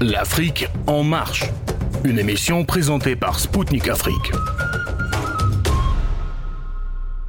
[0.00, 1.42] L'Afrique en marche.
[2.04, 4.30] Une émission présentée par Spoutnik Afrique.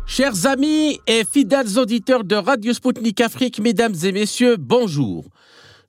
[0.06, 5.26] Chers amis et fidèles auditeurs de Radio Spoutnik Afrique, mesdames et messieurs, bonjour.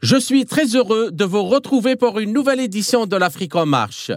[0.02, 4.10] Je suis très heureux de vous retrouver pour une nouvelle édition de l'Afrique en marche.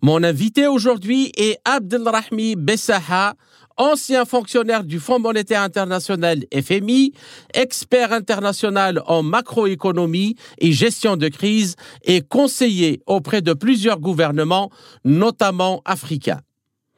[0.00, 3.34] Mon invité aujourd'hui est Abdelrahmi Bessaha,
[3.76, 7.12] ancien fonctionnaire du Fonds monétaire international FMI,
[7.52, 14.70] expert international en macroéconomie et gestion de crise et conseiller auprès de plusieurs gouvernements,
[15.04, 16.40] notamment africains.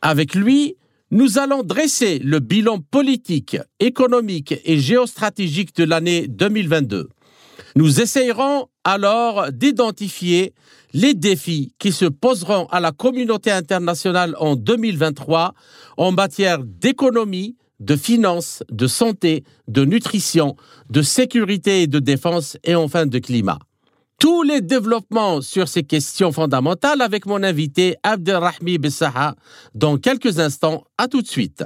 [0.03, 0.77] Avec lui,
[1.11, 7.09] nous allons dresser le bilan politique, économique et géostratégique de l'année 2022.
[7.77, 10.55] Nous essayerons alors d'identifier
[10.93, 15.55] les défis qui se poseront à la communauté internationale en 2023
[15.97, 20.57] en matière d'économie, de finances, de santé, de nutrition,
[20.91, 23.59] de sécurité et de défense et enfin de climat.
[24.19, 29.35] Tous les développements sur ces questions fondamentales avec mon invité Abdelrahmi Bessaha
[29.75, 30.85] dans quelques instants.
[30.99, 31.65] À tout de suite.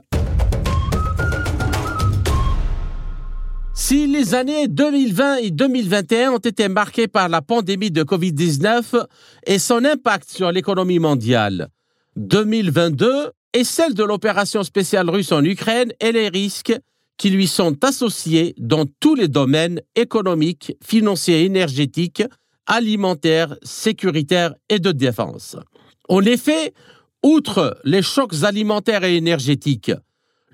[3.76, 9.04] Si les années 2020 et 2021 ont été marquées par la pandémie de Covid-19
[9.46, 11.68] et son impact sur l'économie mondiale,
[12.14, 16.78] 2022 est celle de l'opération spéciale russe en Ukraine et les risques
[17.16, 22.22] qui lui sont associés dans tous les domaines économiques, financiers, énergétiques,
[22.66, 25.56] alimentaires, sécuritaires et de défense.
[26.08, 26.74] En effet,
[27.24, 29.92] outre les chocs alimentaires et énergétiques,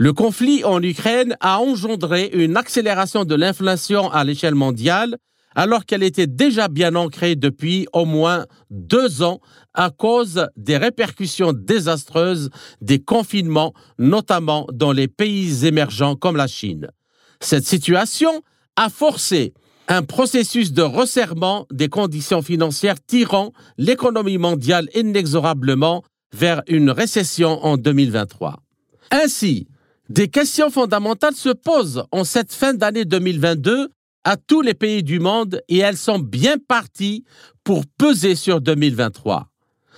[0.00, 5.18] le conflit en Ukraine a engendré une accélération de l'inflation à l'échelle mondiale,
[5.54, 9.42] alors qu'elle était déjà bien ancrée depuis au moins deux ans
[9.74, 12.48] à cause des répercussions désastreuses
[12.80, 16.88] des confinements, notamment dans les pays émergents comme la Chine.
[17.40, 18.40] Cette situation
[18.76, 19.52] a forcé
[19.86, 27.76] un processus de resserrement des conditions financières tirant l'économie mondiale inexorablement vers une récession en
[27.76, 28.62] 2023.
[29.10, 29.66] Ainsi,
[30.10, 33.90] des questions fondamentales se posent en cette fin d'année 2022
[34.24, 37.24] à tous les pays du monde et elles sont bien parties
[37.62, 39.48] pour peser sur 2023.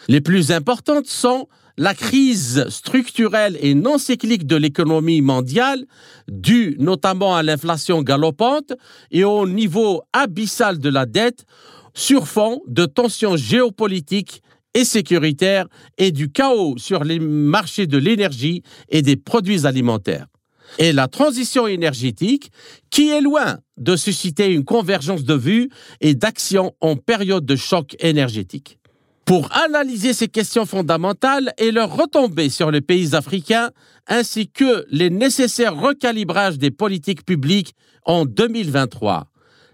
[0.09, 5.87] Les plus importantes sont la crise structurelle et non cyclique de l'économie mondiale,
[6.29, 8.75] due notamment à l'inflation galopante
[9.11, 11.47] et au niveau abyssal de la dette,
[11.95, 14.43] sur fond de tensions géopolitiques
[14.75, 15.67] et sécuritaire
[15.99, 20.27] et du chaos sur les marchés de l'énergie et des produits alimentaires.
[20.79, 22.51] Et la transition énergétique,
[22.91, 25.69] qui est loin de susciter une convergence de vues
[26.01, 28.79] et d'actions en période de choc énergétique.
[29.25, 33.71] Pour analyser ces questions fondamentales et leur retombées sur les pays africains,
[34.07, 39.29] ainsi que les nécessaires recalibrages des politiques publiques en 2023,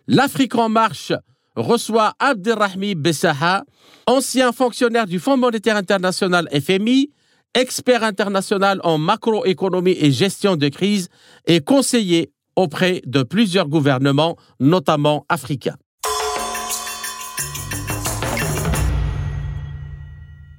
[0.06, 1.12] l'Afrique en marche
[1.58, 3.64] reçoit Abdelrahmi Bessaha,
[4.06, 7.10] ancien fonctionnaire du Fonds monétaire international FMI,
[7.54, 11.08] expert international en macroéconomie et gestion de crise
[11.46, 15.76] et conseiller auprès de plusieurs gouvernements, notamment africains.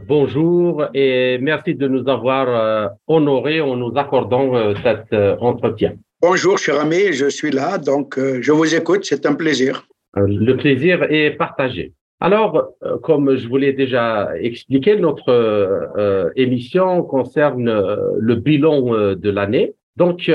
[0.07, 5.93] Bonjour et merci de nous avoir euh, honorés en nous accordant euh, cet euh, entretien.
[6.19, 9.85] Bonjour, cher ami, je suis là, donc je vous écoute, c'est un plaisir.
[10.17, 11.93] Euh, le plaisir est partagé.
[12.19, 17.71] Alors, euh, comme je vous l'ai déjà expliqué, notre euh, émission concerne
[18.17, 19.73] le bilan de l'année.
[19.95, 20.31] Donc,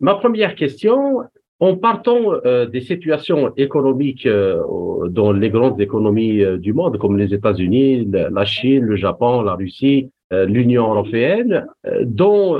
[0.00, 1.20] ma première question,
[1.60, 2.32] en partant
[2.72, 8.96] des situations économiques dans les grandes économies du monde, comme les États-Unis, la Chine, le
[8.96, 11.66] Japon, la Russie, l'Union européenne,
[12.02, 12.56] dont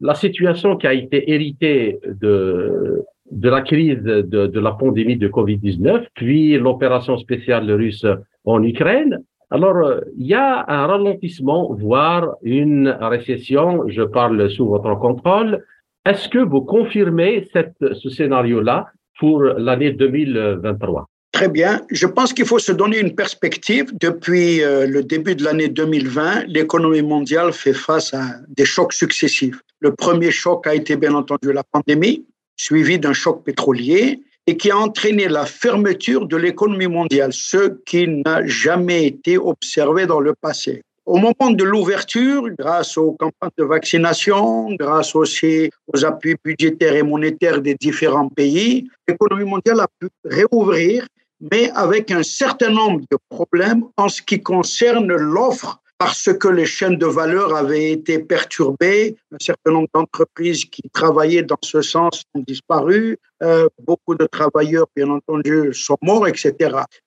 [0.00, 6.06] la situation qui a été héritée de de la crise de, la pandémie de Covid-19,
[6.14, 8.06] puis l'opération spéciale russe
[8.44, 9.22] en Ukraine.
[9.50, 13.84] Alors, il y a un ralentissement, voire une récession.
[13.88, 15.64] Je parle sous votre contrôle.
[16.06, 18.86] Est-ce que vous confirmez ce scénario-là
[19.18, 21.80] pour l'année 2023 Très bien.
[21.90, 23.86] Je pense qu'il faut se donner une perspective.
[24.00, 29.60] Depuis euh, le début de l'année 2020, l'économie mondiale fait face à des chocs successifs.
[29.78, 32.26] Le premier choc a été bien entendu la pandémie
[32.60, 38.06] suivi d'un choc pétrolier et qui a entraîné la fermeture de l'économie mondiale, ce qui
[38.06, 40.82] n'a jamais été observé dans le passé.
[41.06, 47.02] Au moment de l'ouverture, grâce aux campagnes de vaccination, grâce aussi aux appuis budgétaires et
[47.02, 51.06] monétaires des différents pays, l'économie mondiale a pu réouvrir,
[51.50, 56.64] mais avec un certain nombre de problèmes en ce qui concerne l'offre parce que les
[56.64, 59.16] chaînes de valeur avaient été perturbées.
[59.32, 63.18] Un certain nombre d'entreprises qui travaillaient dans ce sens ont disparu.
[63.42, 66.54] Euh, beaucoup de travailleurs, bien entendu, sont morts, etc.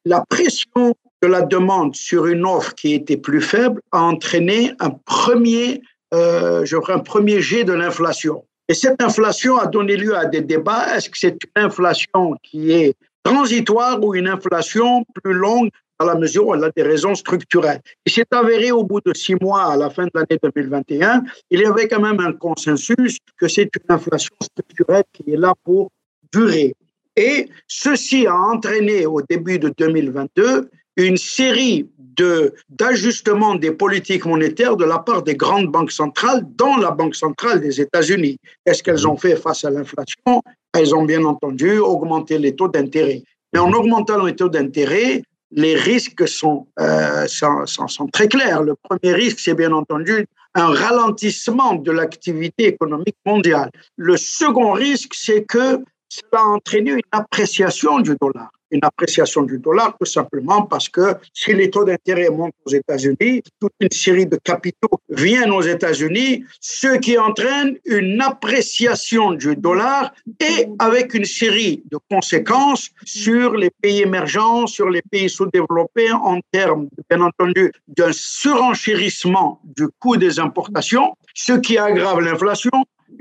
[0.06, 0.94] La pression
[1.24, 5.81] de la demande sur une offre qui était plus faible a entraîné un premier,
[6.13, 8.46] euh, un premier jet de l'inflation.
[8.69, 10.96] Et cette inflation a donné lieu à des débats.
[10.96, 12.94] Est-ce que c'est une inflation qui est
[13.24, 15.69] transitoire ou une inflation plus longue
[16.03, 17.81] à la mesure où elle a des raisons structurelles.
[18.05, 21.59] Il s'est avéré au bout de six mois, à la fin de l'année 2021, il
[21.61, 25.89] y avait quand même un consensus que c'est une inflation structurelle qui est là pour
[26.31, 26.73] durer.
[27.15, 34.77] Et ceci a entraîné au début de 2022 une série de d'ajustements des politiques monétaires
[34.77, 38.38] de la part des grandes banques centrales, dont la Banque centrale des États-Unis.
[38.63, 40.41] Qu'est-ce qu'elles ont fait face à l'inflation?
[40.73, 43.23] Elles ont bien entendu augmenté les taux d'intérêt.
[43.51, 45.23] Mais en augmentant les taux d'intérêt,
[45.55, 48.63] les risques sont, euh, sont, sont, très clairs.
[48.63, 53.71] Le premier risque, c'est bien entendu un ralentissement de l'activité économique mondiale.
[53.97, 55.79] Le second risque, c'est que
[56.09, 61.16] cela a entraîné une appréciation du dollar une appréciation du dollar, tout simplement parce que
[61.34, 66.44] si les taux d'intérêt montent aux États-Unis, toute une série de capitaux viennent aux États-Unis,
[66.60, 73.70] ce qui entraîne une appréciation du dollar et avec une série de conséquences sur les
[73.70, 80.40] pays émergents, sur les pays sous-développés en termes, bien entendu, d'un surenchérissement du coût des
[80.40, 82.72] importations, ce qui aggrave l'inflation,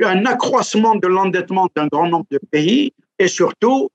[0.02, 3.88] un accroissement de l'endettement d'un grand nombre de pays et surtout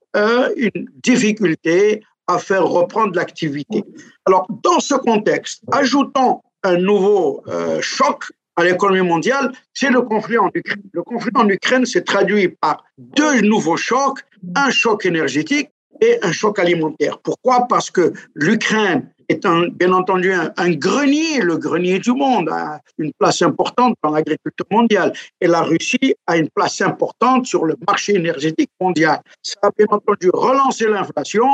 [0.56, 3.84] une difficulté à faire reprendre l'activité.
[4.26, 8.24] Alors, dans ce contexte, ajoutons un nouveau euh, choc
[8.56, 10.82] à l'économie mondiale, c'est le conflit en Ukraine.
[10.92, 14.20] Le conflit en Ukraine s'est traduit par deux nouveaux chocs,
[14.56, 15.70] un choc énergétique
[16.02, 17.20] et un choc alimentaire.
[17.20, 17.68] Pourquoi?
[17.68, 23.12] Parce que l'Ukraine est un, bien entendu un, grenier, le grenier du monde, a une
[23.20, 25.14] place importante dans l'agriculture mondiale.
[25.42, 29.20] Et la Russie a une place importante sur le marché énergétique mondial.
[29.42, 31.48] Ça a bien entendu relancé l'inflation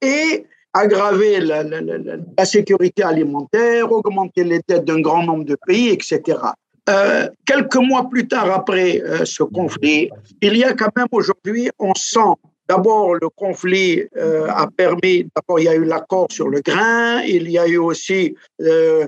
[0.00, 6.38] et aggravé la, la, sécurité alimentaire, augmenté les dettes d'un grand nombre de pays, etc.
[6.88, 10.10] Euh, quelques mois plus tard, après euh, ce conflit,
[10.40, 12.32] il y a quand même aujourd'hui, on sent
[12.68, 17.22] D'abord, le conflit euh, a permis, d'abord, il y a eu l'accord sur le grain,
[17.22, 19.06] il y a eu aussi euh,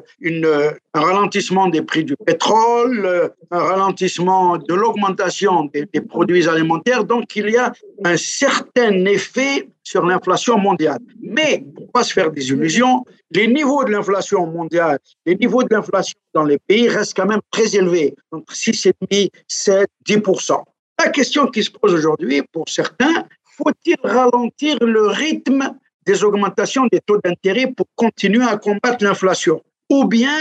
[0.94, 7.04] un ralentissement des prix du pétrole, euh, un ralentissement de l'augmentation des, produits alimentaires.
[7.04, 7.70] Donc, il y a
[8.02, 11.00] un certain effet sur l'inflation mondiale.
[11.20, 15.68] Mais, pour pas se faire des illusions, les niveaux de l'inflation mondiale, les niveaux de
[15.74, 20.62] l'inflation dans les pays restent quand même très élevés, entre 6,5, 7, 10%
[21.04, 23.24] la question qui se pose aujourd'hui pour certains,
[23.62, 25.74] faut-il ralentir le rythme
[26.06, 29.62] des augmentations des taux d'intérêt pour continuer à combattre l'inflation?
[29.90, 30.36] Ou bien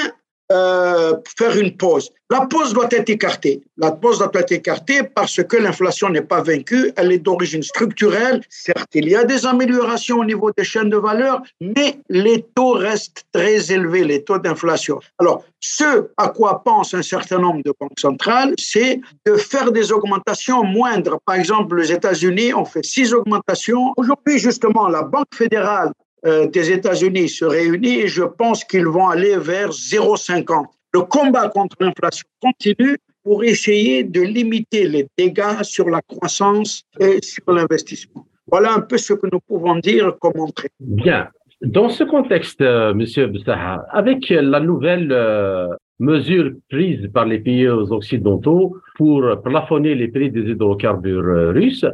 [0.51, 2.11] euh, faire une pause.
[2.31, 3.61] La pause doit être écartée.
[3.77, 8.41] La pause doit être écartée parce que l'inflation n'est pas vaincue, elle est d'origine structurelle.
[8.49, 12.73] Certes, il y a des améliorations au niveau des chaînes de valeur, mais les taux
[12.73, 14.99] restent très élevés, les taux d'inflation.
[15.17, 19.91] Alors, ce à quoi pense un certain nombre de banques centrales, c'est de faire des
[19.91, 21.19] augmentations moindres.
[21.25, 23.93] Par exemple, les États-Unis ont fait six augmentations.
[23.97, 25.91] Aujourd'hui, justement, la Banque fédérale
[26.25, 30.65] euh, des États-Unis se réunit et je pense qu'ils vont aller vers 0,50.
[30.93, 37.19] Le combat contre l'inflation continue pour essayer de limiter les dégâts sur la croissance et
[37.21, 38.25] sur l'investissement.
[38.51, 40.69] Voilà un peu ce que nous pouvons dire comme entrée.
[40.79, 41.27] Bien.
[41.61, 45.67] Dans ce contexte, euh, Monsieur Bessaha, avec la nouvelle euh,
[45.99, 51.85] mesure prise par les pays occidentaux pour plafonner les prix des hydrocarbures russes,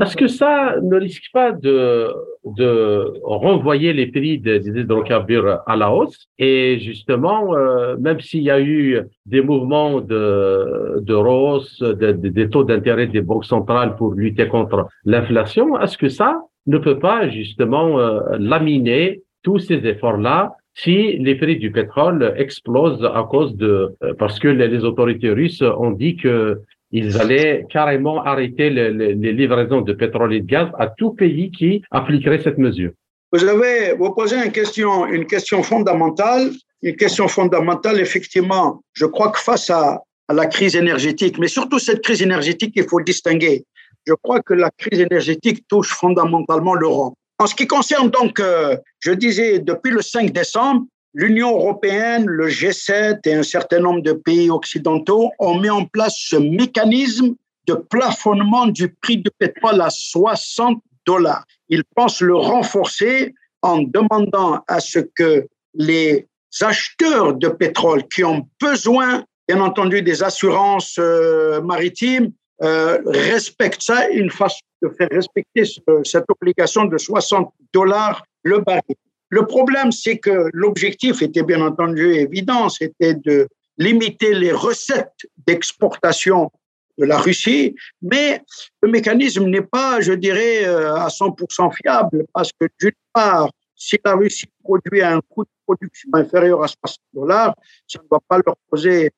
[0.00, 2.10] est-ce que ça ne risque pas de,
[2.44, 6.26] de renvoyer les prix des, hydrocarbures à la hausse.
[6.38, 12.64] Et justement, euh, même s'il y a eu des mouvements de, de hausse des taux
[12.64, 17.98] d'intérêt des banques centrales pour lutter contre l'inflation, est-ce que ça ne peut pas justement
[17.98, 24.14] euh, laminer tous ces efforts-là si les prix du pétrole explosent à cause de euh,
[24.18, 26.60] parce que les, autorités russes ont dit que
[26.94, 31.82] ils allaient carrément arrêter les livraisons de pétrole et de gaz à tout pays qui
[31.90, 32.92] appliquerait cette mesure.
[33.32, 37.98] Vous avez vous posez une question, une question fondamentale, une question fondamentale.
[37.98, 42.84] Effectivement, je crois que face à, la crise énergétique, mais surtout cette crise énergétique, il
[42.84, 43.64] faut distinguer.
[44.06, 47.14] Je crois que la crise énergétique touche fondamentalement l'Europe.
[47.38, 50.86] En ce qui concerne donc, euh, je disais, depuis le 5 décembre,
[51.16, 56.16] L'Union européenne, le G7 et un certain nombre de pays occidentaux ont mis en place
[56.18, 57.36] ce mécanisme
[57.68, 61.44] de plafonnement du prix du pétrole à 60 dollars.
[61.68, 66.26] Ils pensent le renforcer en demandant à ce que les
[66.60, 74.08] acheteurs de pétrole qui ont besoin, bien entendu, des assurances euh, maritimes, euh, respectent ça,
[74.10, 75.64] une façon de faire respecter
[76.04, 78.96] cette obligation de 60 dollars le baril.
[79.30, 86.50] Le problème, c'est que l'objectif était bien entendu évident, c'était de limiter les recettes d'exportation
[86.98, 88.40] de la Russie, mais
[88.82, 93.98] le mécanisme n'est pas, je dirais, euh, à 100% fiable parce que d'une part, si
[94.04, 97.54] la Russie produit un coût de production inférieur à 60 dollars,
[97.88, 99.10] ça ne va pas leur poser,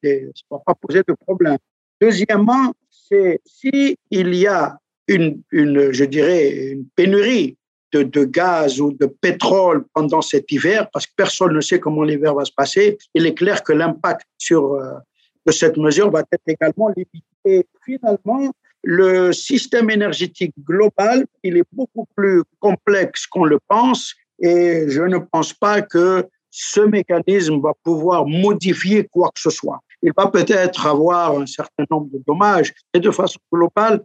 [0.51, 1.59] va pas poser de problème.
[2.01, 7.57] Deuxièmement, c'est si il y a une, je dirais, une pénurie
[8.05, 12.35] de, gaz ou de pétrole pendant cet hiver, parce que personne ne sait comment l'hiver
[12.35, 14.93] va se passer, il est clair que l'impact sur euh,
[15.47, 17.25] de cette mesure va être également limité.
[17.45, 24.85] Et finalement, le système énergétique global, il est beaucoup plus complexe qu'on le pense, et
[24.89, 30.13] je ne pense pas que ce mécanisme va pouvoir modifier quoi que ce soit il
[30.17, 32.73] va peut-être avoir un certain nombre de dommages.
[32.95, 34.03] Et de façon globale,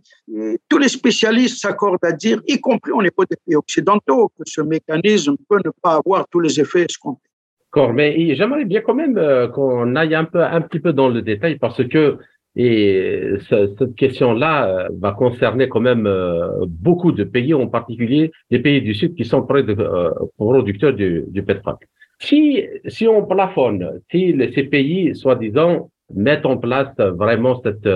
[0.70, 4.62] tous les spécialistes s'accordent à dire, y compris au niveau des pays occidentaux, que ce
[4.62, 7.30] mécanisme peut ne pas avoir tous les effets escomptés.
[7.74, 11.08] D'accord, mais j'aimerais bien quand même euh, qu'on aille un peu, un petit peu dans
[11.08, 12.18] le détail parce que
[12.54, 18.60] et cette question-là euh, va concerner quand même euh, beaucoup de pays, en particulier des
[18.60, 21.78] pays du Sud qui sont producteurs du, du pétrole.
[22.22, 27.90] Si, si on plafonne, si ces pays, soi-disant, mettent en place vraiment cette,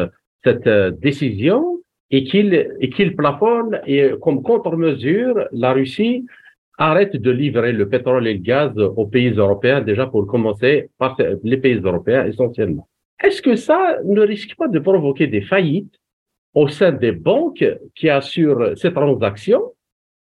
[0.43, 1.79] cette décision
[2.09, 6.25] et qu'ils et qu'ils plafonnent et comme contre-mesure, la Russie
[6.77, 11.17] arrête de livrer le pétrole et le gaz aux pays européens, déjà pour commencer par
[11.43, 12.87] les pays européens essentiellement.
[13.23, 15.99] Est-ce que ça ne risque pas de provoquer des faillites
[16.53, 17.65] au sein des banques
[17.95, 19.71] qui assurent ces transactions?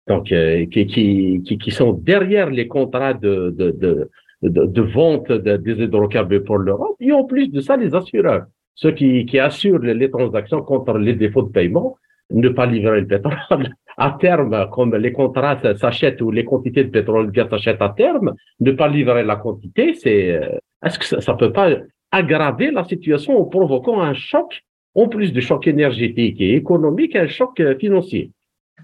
[0.08, 4.10] Donc euh, qui, qui, qui, sont derrière les contrats de, de, de,
[4.42, 8.44] de, vente des hydrocarbures pour l'Europe, et en plus de ça, les assureurs,
[8.74, 11.96] ceux qui, qui assurent les transactions contre les défauts de paiement,
[12.30, 16.90] ne pas livrer le pétrole à terme, comme les contrats s'achètent ou les quantités de
[16.90, 21.32] pétrole gaz s'achètent à terme, ne pas livrer la quantité, c'est euh, est-ce que ça,
[21.32, 21.70] ne peut pas
[22.10, 24.62] aggraver la situation en provoquant un choc,
[24.94, 28.30] en plus du choc énergétique et économique, un choc euh, financier?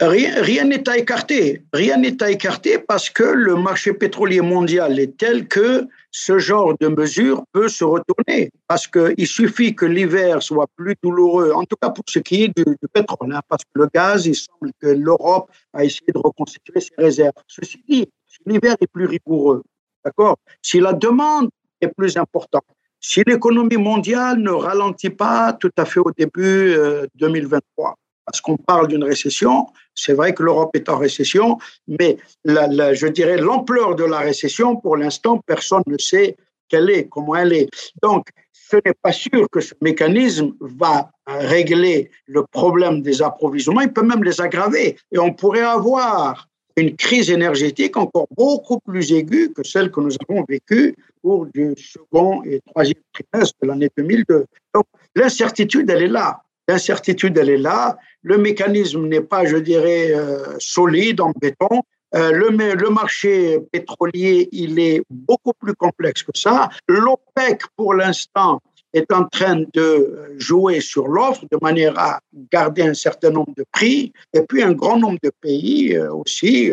[0.00, 1.62] Rien n'est à écarter.
[1.72, 6.74] Rien n'est à écarter parce que le marché pétrolier mondial est tel que ce genre
[6.78, 8.50] de mesure peut se retourner.
[8.68, 12.56] Parce qu'il suffit que l'hiver soit plus douloureux, en tout cas pour ce qui est
[12.56, 16.80] du, pétrole, hein, parce que le gaz, il semble que l'Europe a essayé de reconstituer
[16.80, 17.34] ses réserves.
[17.46, 19.62] Ceci dit, si l'hiver est plus rigoureux,
[20.04, 21.48] d'accord, si la demande
[21.80, 22.64] est plus importante,
[23.00, 26.76] si l'économie mondiale ne ralentit pas tout à fait au début
[27.14, 27.92] 2023, euh,
[28.28, 29.66] parce qu'on parle d'une récession.
[29.94, 31.56] C'est vrai que l'Europe est en récession,
[31.86, 36.36] mais je dirais l'ampleur de la récession, pour l'instant, personne ne sait
[36.68, 37.70] quelle est, comment elle est.
[38.02, 43.92] Donc, ce n'est pas sûr que ce mécanisme va régler le problème des approvisionnements, il
[43.94, 44.98] peut même les aggraver.
[45.10, 50.14] Et on pourrait avoir une crise énergétique encore beaucoup plus aiguë que celle que nous
[50.28, 54.44] avons vécue au du second et troisième trimestre de l'année 2002.
[54.74, 54.84] Donc,
[55.16, 56.42] l'incertitude, elle est là.
[56.68, 57.96] L'incertitude, elle est là.
[58.22, 61.82] Le mécanisme n'est pas, je dirais, euh, solide en béton.
[62.14, 66.68] Euh, le, marché pétrolier, il est beaucoup plus complexe que ça.
[66.86, 68.60] L'OPEC, pour l'instant,
[68.92, 72.20] est en train de jouer sur l'offre de manière à
[72.52, 74.12] garder un certain nombre de prix.
[74.34, 76.70] Et puis, un grand nombre de pays euh, aussi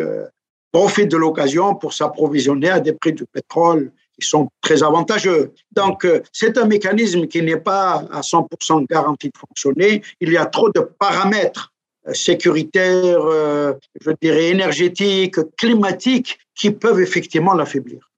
[0.72, 5.52] profitent de l'occasion pour s'approvisionner à des prix du pétrole qui sont très avantageux.
[5.72, 10.02] Donc, euh, c'est un mécanisme qui n'est pas à 100% garanti de fonctionner.
[10.20, 11.72] Il y a trop de paramètres
[12.08, 18.10] euh, sécuritaires, euh, je dirais énergétiques, climatiques, qui peuvent effectivement l'affaiblir.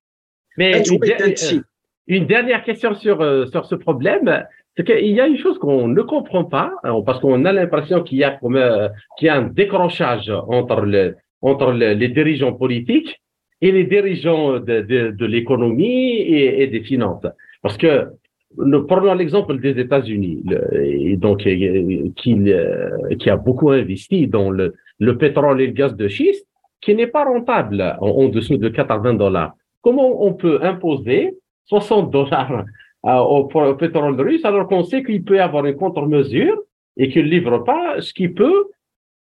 [0.57, 0.83] Mais
[2.07, 3.19] une, dernière question sur,
[3.51, 4.45] sur ce problème,
[4.77, 6.73] c'est qu'il y a une chose qu'on ne comprend pas,
[7.05, 8.39] parce qu'on a l'impression qu'il y, a
[9.19, 13.21] qu'il y a un décrochage entre, le, entre les dirigeants politiques
[13.61, 17.27] et les dirigeants de, de, de l'économie et, et, des finances.
[17.63, 18.07] Parce que
[18.57, 20.43] nous prenons l'exemple des États-Unis,
[21.17, 26.09] donc qui, euh, qui a beaucoup investi dans le, le pétrole et le gaz de
[26.09, 26.47] schiste,
[26.81, 29.55] qui n'est pas rentable en, en, dessous de 80 dollars.
[29.83, 31.37] Comment on peut imposer
[31.67, 32.65] 60 dollars
[33.03, 36.57] au, au, pétrole russe alors qu'on sait qu'il peut y avoir une contre-mesure
[36.97, 38.69] et qu'il ne livre pas ce qui peut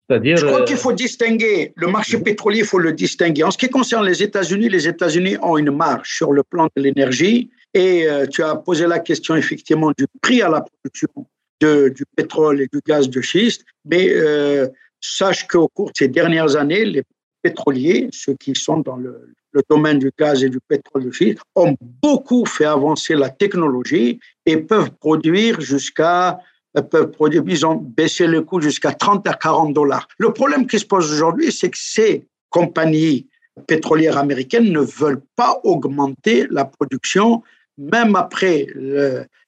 [0.09, 3.43] je crois qu'il faut distinguer le marché pétrolier, il faut le distinguer.
[3.43, 6.81] En ce qui concerne les États-Unis, les États-Unis ont une marge sur le plan de
[6.81, 7.51] l'énergie.
[7.73, 11.27] Et euh, tu as posé la question effectivement du prix à la production
[11.61, 13.63] de, du pétrole et du gaz de schiste.
[13.85, 14.67] Mais euh,
[14.99, 17.03] sache qu'au cours de ces dernières années, les
[17.43, 21.39] pétroliers, ceux qui sont dans le, le domaine du gaz et du pétrole de schiste,
[21.55, 26.39] ont beaucoup fait avancer la technologie et peuvent produire jusqu'à
[26.81, 30.07] peuvent produire, ils ont baissé le coût jusqu'à 30 à 40 dollars.
[30.17, 33.27] Le problème qui se pose aujourd'hui, c'est que ces compagnies
[33.67, 37.43] pétrolières américaines ne veulent pas augmenter la production,
[37.77, 38.67] même après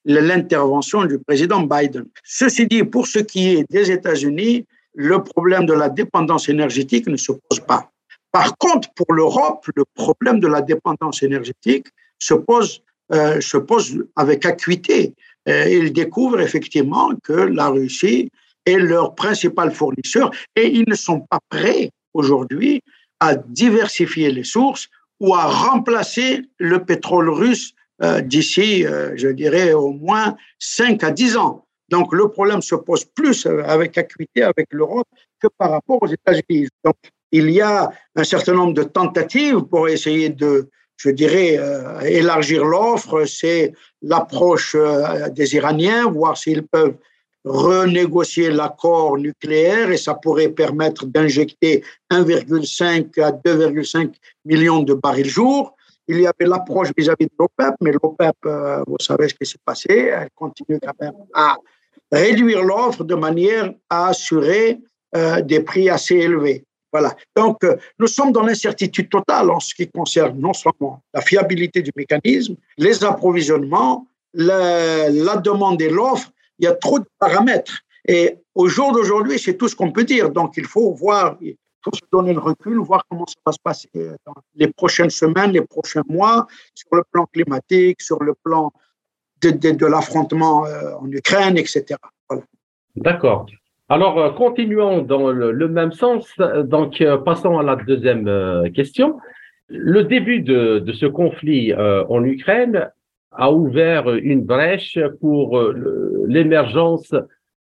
[0.05, 2.05] l'intervention du président Biden.
[2.23, 7.17] Ceci dit, pour ce qui est des États-Unis, le problème de la dépendance énergétique ne
[7.17, 7.89] se pose pas.
[8.31, 11.87] Par contre, pour l'Europe, le problème de la dépendance énergétique
[12.19, 12.81] se pose,
[13.13, 15.13] euh, se pose avec acuité.
[15.49, 18.29] Euh, ils découvrent effectivement que la Russie
[18.65, 22.81] est leur principal fournisseur et ils ne sont pas prêts aujourd'hui
[23.19, 24.87] à diversifier les sources
[25.19, 31.11] ou à remplacer le pétrole russe euh, d'ici, euh, je dirais, au moins 5 à
[31.11, 31.65] 10 ans.
[31.89, 35.07] Donc le problème se pose plus avec acuité avec l'Europe
[35.39, 36.67] que par rapport aux États-Unis.
[36.83, 36.95] Donc
[37.31, 40.69] il y a un certain nombre de tentatives pour essayer de,
[41.03, 43.25] je dirais, euh, élargir l'offre.
[43.25, 44.75] C'est l'approche
[45.31, 46.95] des Iraniens, voir s'ils peuvent
[47.43, 54.13] renégocier l'accord nucléaire et ça pourrait permettre d'injecter 1,5 à 2,5
[54.45, 55.75] millions de barils jour.
[56.07, 59.59] Il y avait l'approche vis-à-vis de l'OPEP, mais l'OPEP, euh, vous savez ce qui s'est
[59.63, 61.57] passé, elle continue quand même à
[62.11, 64.79] réduire l'offre de manière à assurer
[65.15, 66.65] euh, des prix assez élevés.
[66.91, 67.15] Voilà.
[67.35, 71.81] Donc, euh, nous sommes dans l'incertitude totale en ce qui concerne non seulement la fiabilité
[71.81, 77.79] du mécanisme, les approvisionnements, la, demande et l'offre, il y a trop de paramètres.
[78.07, 80.31] Et au jour d'aujourd'hui, c'est tout ce qu'on peut dire.
[80.31, 83.59] Donc, il faut voir, il faut se donner le recul, voir comment ça va se
[83.63, 83.89] passer
[84.25, 88.71] dans les prochaines semaines, les prochains mois, sur le plan climatique, sur le plan
[89.41, 91.95] de, de, l'affrontement euh, en Ukraine, etc.
[92.95, 93.45] D'accord.
[93.91, 96.25] Alors, euh, continuons dans le, même sens.
[96.63, 98.25] Donc, euh, passons à la deuxième
[98.73, 99.17] question.
[99.67, 102.89] Le début de, ce conflit en Ukraine
[103.31, 107.13] a ouvert une brèche pour euh, l'émergence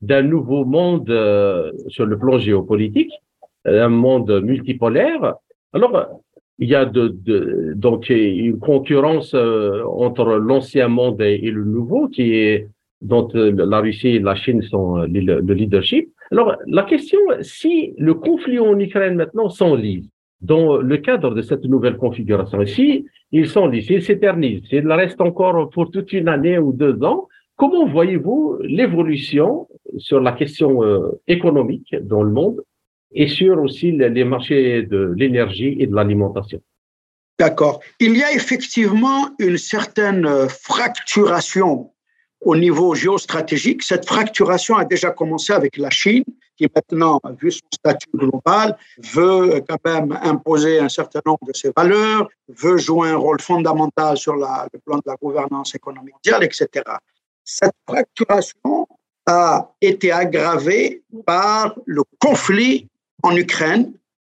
[0.02, 3.12] d'un nouveau monde euh, sur le plan géopolitique,
[3.66, 5.36] un monde multipolaire.
[5.74, 6.22] Alors,
[6.60, 12.70] il y a donc une concurrence euh, entre l'ancien monde et, le nouveau, qui est
[13.02, 16.10] dont la Russie et la Chine sont le leadership.
[16.32, 20.10] Alors, la question, si le conflit en Ukraine maintenant s'enlise,
[20.42, 22.66] dans le cadre de cette nouvelle configuration.
[22.66, 27.04] Si ils sont là, s'ils s'éternisent, s'ils restent encore pour toute une année ou deux
[27.04, 32.62] ans, comment voyez-vous l'évolution sur la question euh, économique dans le monde
[33.14, 36.62] et sur aussi les marchés de l'énergie et de l'alimentation?
[37.40, 37.82] D'accord.
[38.00, 41.92] Il y a effectivement une certaine euh, fracturation
[42.46, 43.84] au niveau géostratégique.
[43.84, 46.24] Cette fracturation a déjà commencé avec la Chine,
[46.56, 48.78] qui maintenant, vu son statut global,
[49.14, 54.16] veut quand même imposer un certain nombre de ses valeurs, veut jouer un rôle fondamental
[54.16, 56.68] sur le plan de la gouvernance économique mondiale, etc.
[57.44, 58.88] Cette fracturation
[59.26, 62.88] a été aggravée par le conflit
[63.24, 63.92] en Ukraine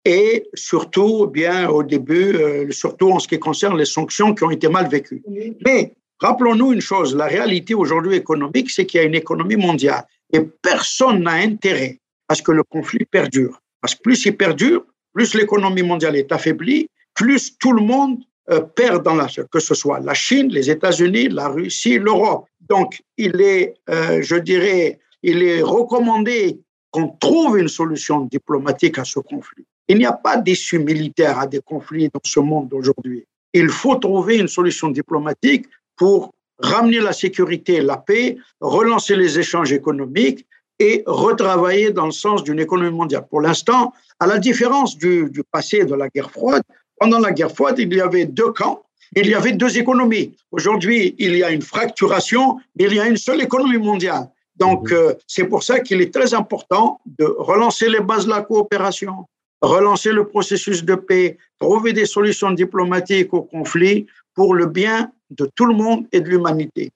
[0.05, 4.53] et surtout, bien au début, euh, surtout en ce qui concerne les sanctions qui ont
[4.53, 5.21] été mal vécues.
[5.65, 10.05] Mais Rappelons-nous une chose, la réalité aujourd'hui économique, c'est qu'il y a une économie mondiale
[10.33, 13.61] et personne n'a intérêt à ce que le conflit perdure.
[13.81, 18.19] Parce que plus il perdure, plus l'économie mondiale est affaiblie, plus tout le monde
[18.51, 22.47] euh, perd dans la, que ce soit la Chine, les États-Unis, la Russie, l'Europe.
[22.69, 29.05] Donc, il est, euh, je dirais, il est recommandé qu'on trouve une solution diplomatique à
[29.05, 29.65] ce conflit.
[29.89, 33.25] Il n'y a pas d'issue militaire à des conflits dans ce monde d'aujourd'hui.
[33.53, 39.39] Il faut trouver une solution diplomatique pour ramener la sécurité et la paix, relancer les
[39.39, 40.47] échanges économiques
[40.79, 43.27] et retravailler dans le sens d'une économie mondiale.
[43.29, 46.63] Pour l'instant, à la différence du, du, passé de la guerre froide,
[46.99, 48.83] pendant la guerre froide, il y avait deux camps,
[49.15, 50.35] il y avait deux économies.
[50.51, 54.29] Aujourd'hui, il y a une fracturation, mais il y a une seule économie mondiale.
[54.57, 54.97] Donc, mhm.
[54.97, 59.27] euh, c'est pour ça qu'il est très important de relancer les bases de la coopération,
[59.61, 65.49] relancer le processus de paix, trouver des solutions diplomatiques au conflit pour le bien de
[65.55, 66.93] tout le monde et de l'humanité.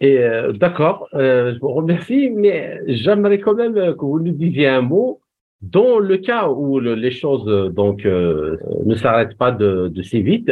[0.00, 4.66] Et euh, d'accord, euh, je vous remercie, mais j'aimerais quand même que vous nous disiez
[4.66, 5.20] un mot
[5.60, 10.50] dans le cas où les choses donc euh, ne s'arrêtent pas de, de si vite.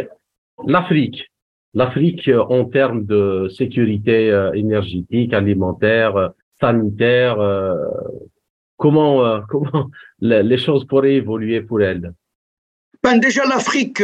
[0.66, 1.30] L'Afrique,
[1.72, 7.38] l'Afrique en termes de sécurité énergétique, alimentaire, sanitaire,
[8.76, 9.86] comment comment
[10.20, 12.12] les choses pourraient évoluer pour elle?
[13.02, 14.02] Ben déjà l'Afrique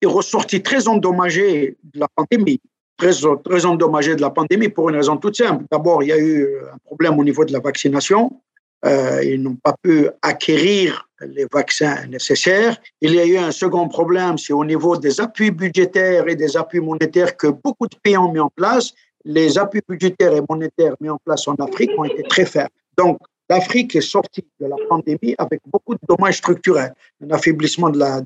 [0.00, 2.60] est ressorti très endommagé de la pandémie,
[2.96, 3.12] très,
[3.44, 5.64] très endommagé de la pandémie pour une raison toute simple.
[5.70, 8.40] D'abord, il y a eu un problème au niveau de la vaccination.
[8.86, 12.80] Euh, ils n'ont pas pu acquérir les vaccins nécessaires.
[13.02, 16.56] Il y a eu un second problème, c'est au niveau des appuis budgétaires et des
[16.56, 18.92] appuis monétaires que beaucoup de pays ont mis en place.
[19.24, 22.70] Les appuis budgétaires et monétaires mis en place en Afrique ont été très faibles.
[22.96, 23.18] Donc,
[23.50, 28.22] l'Afrique est sortie de la pandémie avec beaucoup de dommages structurels, un affaiblissement de la,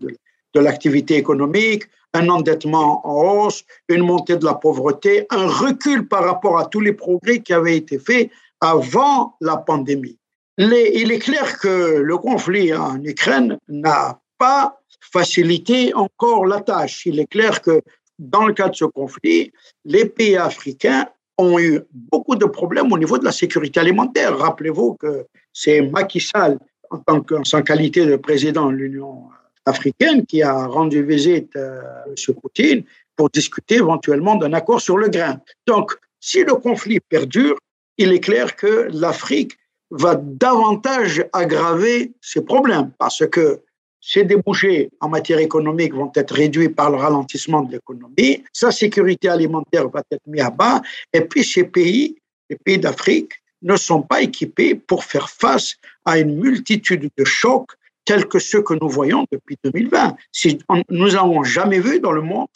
[0.55, 6.25] de l'activité économique, un endettement en hausse, une montée de la pauvreté, un recul par
[6.25, 10.19] rapport à tous les progrès qui avaient été faits avant la pandémie.
[10.57, 14.81] il est clair que le conflit en Ukraine n'a pas
[15.12, 17.07] facilité encore la tâche.
[17.07, 17.81] Il est clair que
[18.19, 19.53] dans le cadre de ce conflit,
[19.85, 24.38] les pays africains ont eu beaucoup de problèmes au niveau de la sécurité alimentaire.
[24.38, 26.59] Rappelez-vous que c'est Macky Sall,
[26.90, 29.29] en tant que, en qualité de président de l'Union
[29.66, 32.35] africaine, qui a rendu visite à M.
[32.40, 32.85] Poutine
[33.16, 35.40] pour discuter éventuellement d'un accord sur le grain.
[35.66, 37.57] Donc, si le conflit perdure,
[37.98, 39.53] il est clair que l'Afrique
[39.90, 43.61] va davantage aggraver ses problèmes parce que
[44.00, 49.29] ses débouchés en matière économique vont être réduits par le ralentissement de l'économie, sa sécurité
[49.29, 52.18] alimentaire va être mise à bas, et puis ces pays,
[52.50, 57.70] les pays d'Afrique, ne sont pas équipés pour faire face à une multitude de chocs
[58.05, 60.17] tels que ceux que nous voyons depuis 2020.
[60.33, 60.59] Si
[60.90, 62.49] nous n'avons jamais vu dans le monde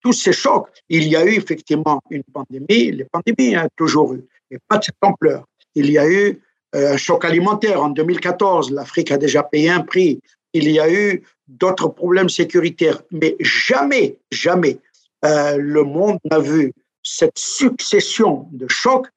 [0.00, 0.68] tous ces chocs.
[0.88, 4.78] Il y a eu effectivement une pandémie, les pandémies, y a toujours eu, mais pas
[4.78, 5.44] de cette ampleur.
[5.74, 6.40] Il y a eu
[6.76, 10.20] euh, un choc alimentaire en 2014, l'Afrique a déjà payé un prix
[10.54, 14.78] il y a eu d'autres problèmes sécuritaires, mais jamais, jamais
[15.24, 19.08] euh, le monde n'a vu cette succession de chocs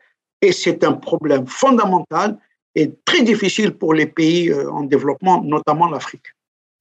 [0.41, 2.37] et c'est un problème fondamental
[2.75, 6.27] et très difficile pour les pays euh, en développement, notamment l'Afrique.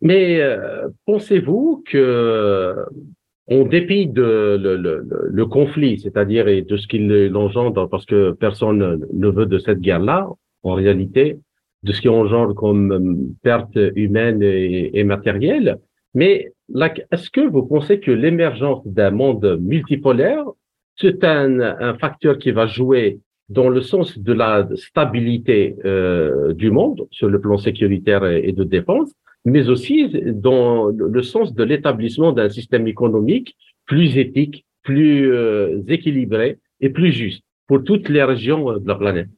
[0.01, 2.75] Mais euh, pensez-vous que,
[3.51, 9.47] en dépit de le, conflit, c'est-à-dire de ce qu'il engendre, parce que personne ne veut
[9.47, 10.29] de cette guerre-là,
[10.63, 11.39] en réalité,
[11.83, 15.79] de ce qui engendre comme euh, perte humaine et, et matérielle.
[16.15, 16.53] Mais
[17.13, 20.45] est-ce que vous pensez que l'émergence d'un monde multipolaire,
[20.97, 23.21] c'est un, facteur qui va jouer
[23.51, 28.65] dans le sens de la stabilité euh, du monde sur le plan sécuritaire et de
[28.65, 29.11] défense,
[29.45, 30.09] mais aussi
[30.49, 37.13] dans le sens de l'établissement d'un système économique plus éthique, plus euh, équilibré et plus
[37.13, 39.29] juste pour toutes les régions de la planète.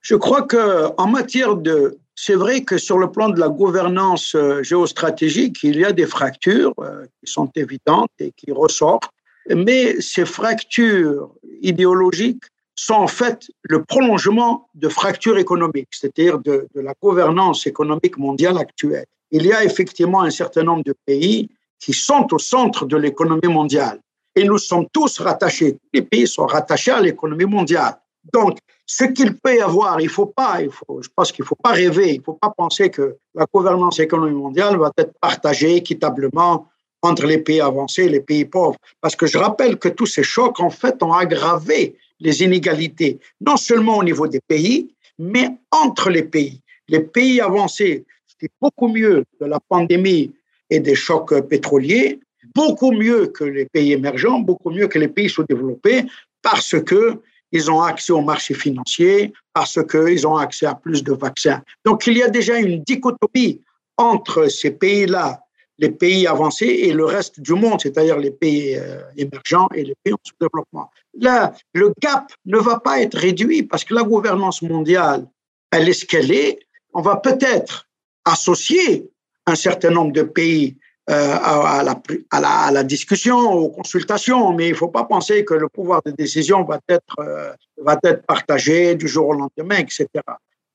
[0.00, 1.98] Je crois qu'en matière de...
[2.14, 6.06] C'est vrai que sur le plan de la gouvernance euh, géostratégique, il y a des
[6.06, 6.74] fractures
[7.18, 9.10] qui sont évidentes et qui ressortent,
[9.54, 16.94] mais ces fractures idéologiques sont en fait le prolongement de fractures économiques, c'est-à-dire de, la
[17.00, 19.06] gouvernance économique mondiale actuelle.
[19.30, 23.48] Il y a effectivement un certain nombre de pays qui sont au centre de l'économie
[23.48, 24.00] mondiale.
[24.34, 27.96] Et nous sommes tous rattachés, les pays sont rattachés à l'économie mondiale.
[28.32, 31.56] Donc, ce qu'il peut y avoir, il faut pas, il faut, je pense qu'il faut
[31.56, 36.66] pas rêver, il faut pas penser que la gouvernance économique mondiale va être partagée équitablement
[37.02, 38.76] entre les pays avancés et les pays pauvres.
[39.00, 43.56] Parce que je rappelle que tous ces chocs, en fait, ont aggravé les inégalités, non
[43.56, 46.60] seulement au niveau des pays, mais entre les pays.
[46.88, 48.04] Les pays avancés,
[48.40, 50.32] c'est beaucoup mieux de la pandémie
[50.70, 52.20] et des chocs pétroliers,
[52.54, 56.04] beaucoup mieux que les pays émergents, beaucoup mieux que les pays sous-développés,
[56.42, 57.20] parce que
[57.52, 61.62] ils ont accès au marché financier parce qu'ils ont accès à plus de vaccins.
[61.84, 63.60] Donc, il y a déjà une dichotomie
[63.96, 65.40] entre ces pays-là,
[65.80, 69.94] les pays avancés, et le reste du monde, c'est-à-dire les pays euh, émergents et les
[70.02, 70.90] pays en sous-développement.
[71.18, 75.26] Là, le gap ne va pas être réduit parce que la gouvernance mondiale,
[75.72, 76.58] elle est ce qu'elle est.
[76.92, 77.88] On va peut-être
[78.26, 79.10] associer
[79.46, 80.76] un certain nombre de pays
[81.08, 85.54] euh, à, la, à, la, discussion, aux consultations, mais il ne faut pas penser que
[85.54, 90.06] le pouvoir de décision va être, euh, va être partagé du jour au lendemain, etc.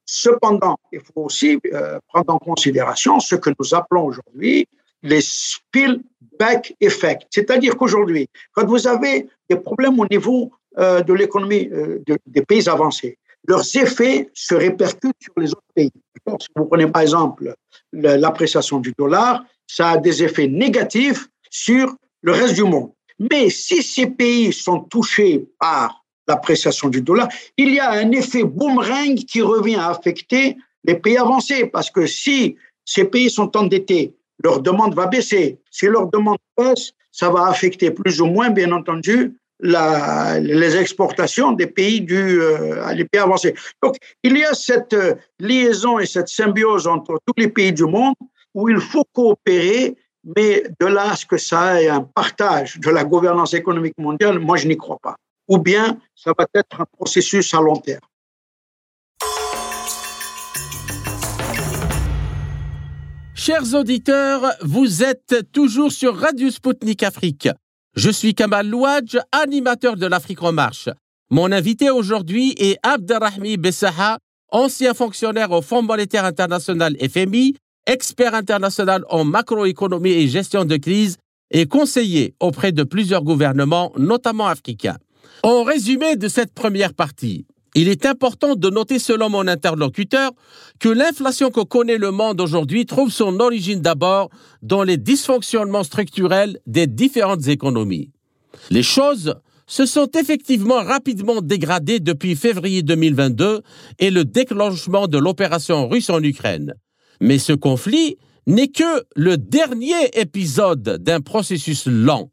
[0.04, 1.60] Cependant, il faut aussi
[2.08, 4.68] prendre en considération ce que nous appelons aujourd'hui
[5.06, 7.26] les spillback effects.
[7.30, 11.70] C'est-à-dire qu'aujourd'hui, quand vous avez des problèmes au niveau de l'économie
[12.26, 15.91] des pays avancés, leurs effets se répercutent sur les autres pays.
[16.39, 17.56] Si vous prenez par exemple
[17.94, 22.91] l'appréciation du dollar, ça a des effets négatifs sur le reste du monde.
[23.20, 28.44] Mais si ces pays sont touchés par l'appréciation du dollar, il y a un effet
[28.44, 34.15] boomerang qui revient à affecter les pays avancés, parce que si ces pays sont endettés,
[34.43, 35.60] leur demande va baisser.
[35.71, 41.67] Si leur demande baisse, ça va affecter plus ou moins, bien entendu, les exportations des
[41.67, 43.56] pays du, euh, les pays avancés.
[43.82, 47.86] Donc, il y a cette euh, liaison et cette symbiose entre tous les pays du
[47.86, 48.15] monde
[48.54, 49.95] où il faut coopérer,
[50.36, 54.39] mais de là à ce que ça ait un partage de la gouvernance économique mondiale,
[54.39, 55.15] moi je n'y crois pas.
[55.48, 58.02] Ou bien ça va être un processus à long terme.
[63.38, 67.50] Chers auditeurs, vous êtes toujours sur Radio Sputnik Afrique.
[67.93, 70.88] Je suis Kamal Louadj, animateur de l'Afrique en marche.
[71.30, 74.19] Mon invité aujourd'hui est Abderrahmi Bessaha,
[74.54, 81.17] ancien fonctionnaire au Fonds monétaire international FMI expert international en macroéconomie et gestion de crise
[81.52, 84.98] et conseiller auprès de plusieurs gouvernements, notamment africains.
[85.43, 90.31] En résumé de cette première partie, il est important de noter, selon mon interlocuteur,
[90.79, 94.29] que l'inflation que connaît le monde aujourd'hui trouve son origine d'abord
[94.61, 98.11] dans les dysfonctionnements structurels des différentes économies.
[98.71, 99.35] Les choses
[99.67, 103.61] se sont effectivement rapidement dégradées depuis février 2022
[103.99, 106.75] et le déclenchement de l'opération russe en Ukraine.
[107.19, 112.29] Mais ce conflit n'est que le dernier épisode d'un processus lent.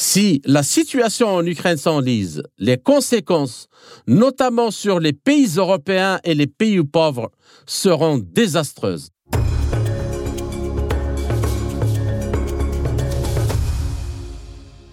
[0.00, 3.66] Si la situation en Ukraine s'enlise, les conséquences,
[4.06, 7.32] notamment sur les pays européens et les pays pauvres,
[7.66, 9.08] seront désastreuses.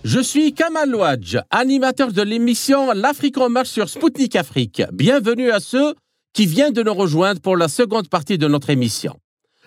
[0.04, 4.82] Je suis Kamal Louadj, animateur de l'émission L'Afrique en marche sur Spoutnik Afrique.
[4.92, 5.94] Bienvenue à ceux
[6.34, 9.16] qui viennent de nous rejoindre pour la seconde partie de notre émission.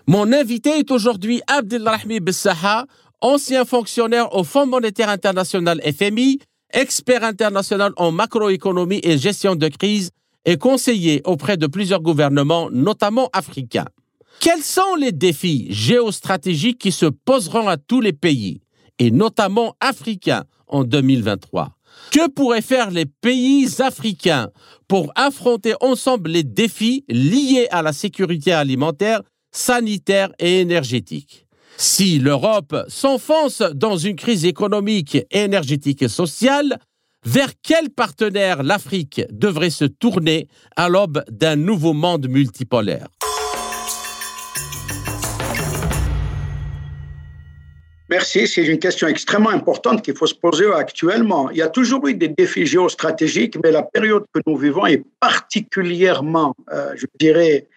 [0.09, 2.87] Mon invité est aujourd'hui Abdelrahmi Bessaha,
[3.21, 6.39] ancien fonctionnaire au Fonds monétaire international FMI,
[6.73, 10.11] expert international en macroéconomie et gestion de crise
[10.45, 13.89] et conseiller auprès de plusieurs gouvernements, notamment africains.
[14.41, 18.61] Quels sont les défis géostratégiques qui se poseront à tous les pays
[18.99, 21.71] et notamment africains en 2023.
[22.11, 24.51] Que pourraient faire les pays africains
[24.87, 31.48] pour affronter ensemble les défis liés à la sécurité alimentaire, sanitaire et énergétique?
[31.81, 36.81] Si l'Europe s'enfonce dans une crise économique, énergétique et sociale,
[37.25, 43.07] vers quel partenaire l'Afrique devrait se tourner à l'aube d'un nouveau monde multipolaire?
[48.11, 51.49] Merci, c'est une question extrêmement importante qu'il faut se poser actuellement.
[51.53, 55.05] Il y a toujours eu des défis géostratégiques, mais la période que nous vivons est
[55.21, 57.69] particulièrement, euh, je dirais,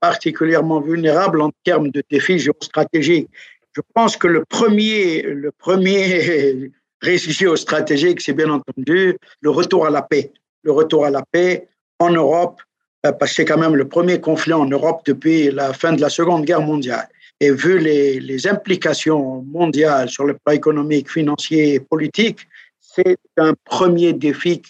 [0.00, 3.28] particulièrement vulnérable en termes de défis géostratégiques.
[3.74, 6.70] Je pense que le premier, le premier
[7.00, 10.32] risque géostratégique, c'est bien entendu le retour à la paix.
[10.62, 11.68] Le retour à la paix
[11.98, 12.60] en Europe,
[13.04, 16.00] euh, parce que c'est quand même le premier conflit en Europe depuis la fin de
[16.00, 17.08] la Seconde Guerre mondiale.
[17.38, 22.38] Et vu les implications mondiales sur le plan économique, financier et politique,
[22.80, 24.62] c'est un premier défi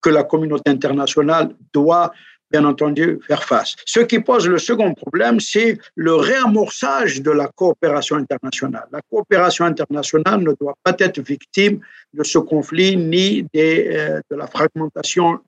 [0.00, 2.12] que la communauté internationale doit
[2.54, 3.74] bien entendu faire face.
[3.84, 8.86] Ce qui pose le second problème, c'est le réamorçage de la coopération internationale.
[8.92, 11.80] La coopération internationale ne doit pas être victime
[12.18, 15.40] de ce conflit ni euh, de la fragmentation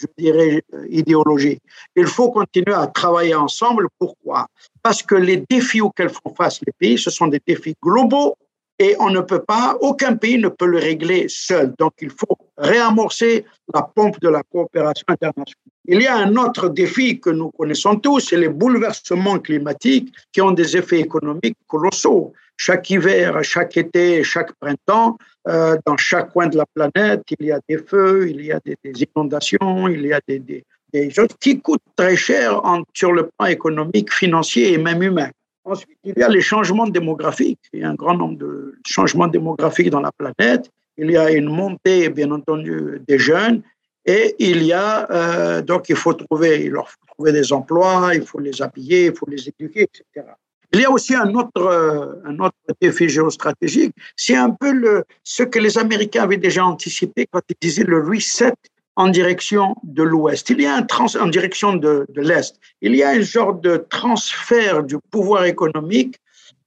[0.00, 1.58] je dirais, euh, idéologie.
[1.96, 3.88] Il faut continuer à travailler ensemble.
[3.98, 4.46] Pourquoi?
[4.82, 8.36] Parce que les défis auxquels font face les pays, ce sont des défis globaux
[8.78, 11.74] et on ne peut pas, aucun pays ne peut le régler seul.
[11.78, 15.54] Donc, il faut réamorcer la pompe de la coopération internationale.
[15.86, 20.40] Il y a un autre défi que nous connaissons tous, c'est les bouleversements climatiques qui
[20.40, 22.32] ont des effets économiques colossaux.
[22.56, 25.16] Chaque hiver, chaque été, chaque printemps,
[25.48, 28.60] euh, dans chaque coin de la planète, il y a des feux, il y a
[28.64, 30.40] des, inondations, il y a des,
[30.92, 32.60] des, choses qui coûtent très cher
[32.92, 35.30] sur le plan économique, financier et même humain.
[35.68, 37.60] Ensuite, il y a les changements démographiques.
[37.74, 40.70] Il y a un grand nombre de changements démographiques dans la planète.
[40.96, 43.62] Il y a une montée, bien entendu, des jeunes.
[44.06, 48.22] Et il y a, euh, donc, il faut trouver, il faut trouver des emplois, il
[48.22, 50.26] faut les habiller, il faut les éduquer, etc.
[50.72, 53.94] Il y a aussi un autre, euh, un autre défi géostratégique.
[54.16, 58.00] C'est un peu le, ce que les Américains avaient déjà anticipé quand ils disaient le
[58.02, 58.54] reset
[58.98, 60.50] en direction de l'Ouest.
[60.50, 62.58] Il y a un trans en direction de, l'Est.
[62.82, 66.16] Il y a un genre de transfert du pouvoir économique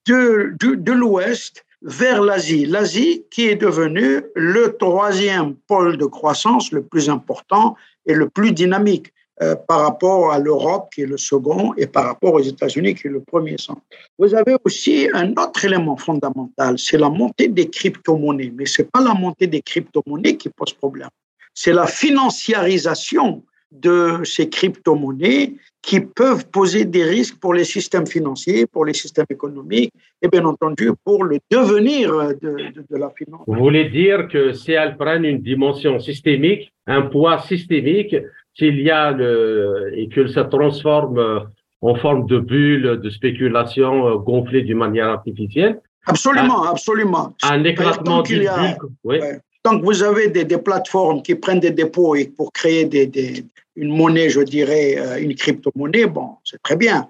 [0.07, 2.65] de, de, de l'Ouest vers l'Asie.
[2.65, 8.53] L'Asie qui est devenue le troisième pôle de croissance le plus important et le plus
[8.53, 12.95] dynamique euh, par rapport à l'Europe qui est le second et par rapport aux États-Unis
[12.95, 13.81] qui est le premier centre.
[14.17, 18.53] Vous avez aussi un autre élément fondamental, c'est la montée des crypto-monnaies.
[18.55, 21.09] Mais ce n'est pas la montée des crypto-monnaies qui pose problème
[21.53, 28.67] c'est la financiarisation de ces crypto-monnaies qui peuvent poser des risques pour les systèmes financiers,
[28.67, 32.11] pour les systèmes économiques et bien entendu pour le devenir
[32.41, 33.41] de, la finance.
[33.47, 38.15] Vous voulez dire que si elles prennent une dimension systémique, un poids systémique,
[38.53, 41.47] s'il y a le, et qu'elles se transforment
[41.81, 45.81] en forme de bulle de spéculation euh, gonflée d'une manière artificielle?
[46.05, 47.35] Absolument, absolument.
[47.43, 48.77] Un éclatement d'une bulle.
[49.03, 49.19] Oui.
[49.63, 53.45] Donc, vous avez des, des, plateformes qui prennent des dépôts pour créer des, des,
[53.75, 56.07] une monnaie, je dirais, euh, une crypto-monnaie.
[56.07, 57.07] Bon, c'est très bien.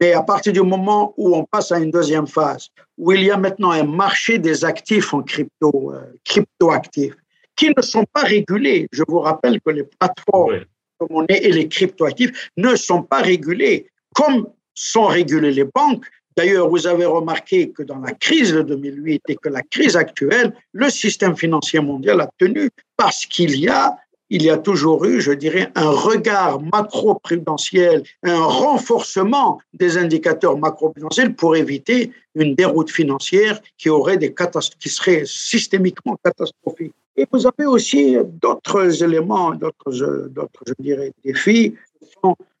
[0.00, 3.30] Mais à partir du moment où on passe à une deuxième phase, où il y
[3.30, 7.14] a maintenant un marché des actifs en crypto, euh, crypto-actifs,
[7.56, 8.88] qui ne sont pas régulés.
[8.92, 10.60] Je vous rappelle que les plateformes
[11.00, 16.04] de monnaie et les crypto-actifs ne sont pas régulés comme sont régulées les banques
[16.36, 20.52] D'ailleurs, vous avez remarqué que dans la crise de 2008 et que la crise actuelle,
[20.72, 23.96] le système financier mondial a tenu parce qu'il y a
[24.30, 31.34] il y a toujours eu, je dirais, un regard macro-prudentiel, un renforcement des indicateurs macro-prudentiels
[31.34, 34.34] pour éviter une déroute financière qui aurait des
[34.80, 36.94] qui serait systémiquement catastrophique.
[37.16, 41.74] Et vous avez aussi d'autres éléments, d'autres, je dirais, défis,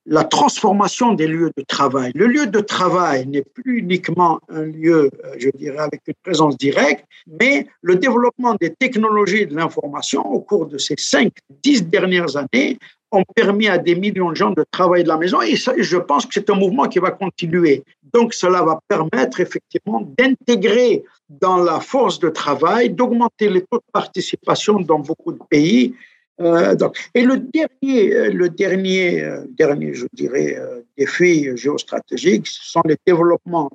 [0.06, 2.12] la transformation des lieux de travail.
[2.14, 6.58] Le lieu de travail n'est plus uniquement un lieu, euh, je dirais, avec une présence
[6.58, 12.36] directe, mais le développement des technologies de l'information au cours de ces cinq, dix dernières
[12.36, 12.78] années
[13.12, 16.26] ont permis à des millions de gens de travailler de la maison et je pense
[16.26, 17.84] que c'est un mouvement qui va continuer.
[18.12, 23.92] Donc cela va permettre effectivement d'intégrer dans la force de travail, d'augmenter les taux de
[23.92, 25.94] participation dans beaucoup de pays
[26.40, 26.76] euh,
[27.14, 30.58] et le dernier, euh, le dernier, euh, dernier, je dirais,
[30.96, 33.70] défi géostratégique, ce sont les développements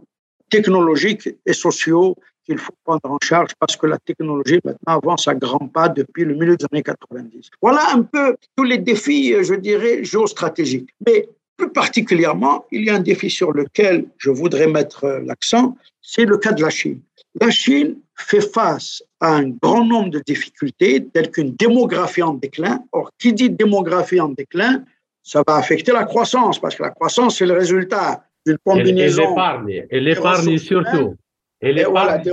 [0.50, 5.36] technologiques et sociaux qu'il faut prendre en charge parce que la technologie maintenant avance à
[5.36, 7.50] grands pas depuis le milieu des années 90.
[7.62, 10.90] Voilà un peu tous les défis, je dirais, géostratégiques.
[11.06, 16.26] Mais plus particulièrement, il y a un défi sur lequel je voudrais mettre l'accent, c'est
[16.26, 17.02] le cas de la Chine.
[17.40, 22.84] La Chine fait face à un grand nombre de difficultés, telles qu'une démographie en déclin.
[22.92, 24.84] Or, qui dit démographie en déclin,
[25.24, 29.24] ça va affecter la croissance, parce que la croissance, c'est le résultat d'une combinaison.
[29.24, 31.16] Et l'épargne, et l'épargne surtout.
[31.62, 32.24] Et l'épargne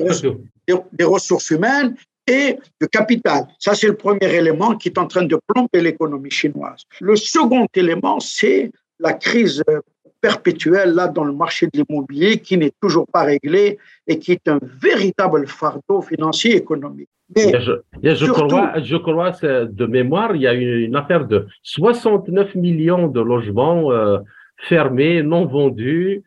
[0.92, 1.94] des, ressources humaines
[2.26, 3.46] et de capital.
[3.58, 6.82] Ça, c'est le premier élément qui est en train de plomber l'économie chinoise.
[7.00, 9.62] Le second élément, c'est la crise
[10.28, 13.62] perpétuelle là dans le marché de l'immobilier qui n'est toujours pas réglé
[14.10, 17.12] et qui est un véritable fardeau financier économique.
[17.34, 19.32] Mais je, crois, je crois
[19.80, 24.18] de mémoire, il y a eu une affaire de 69 millions de logements euh,
[24.68, 26.22] fermés, non vendus.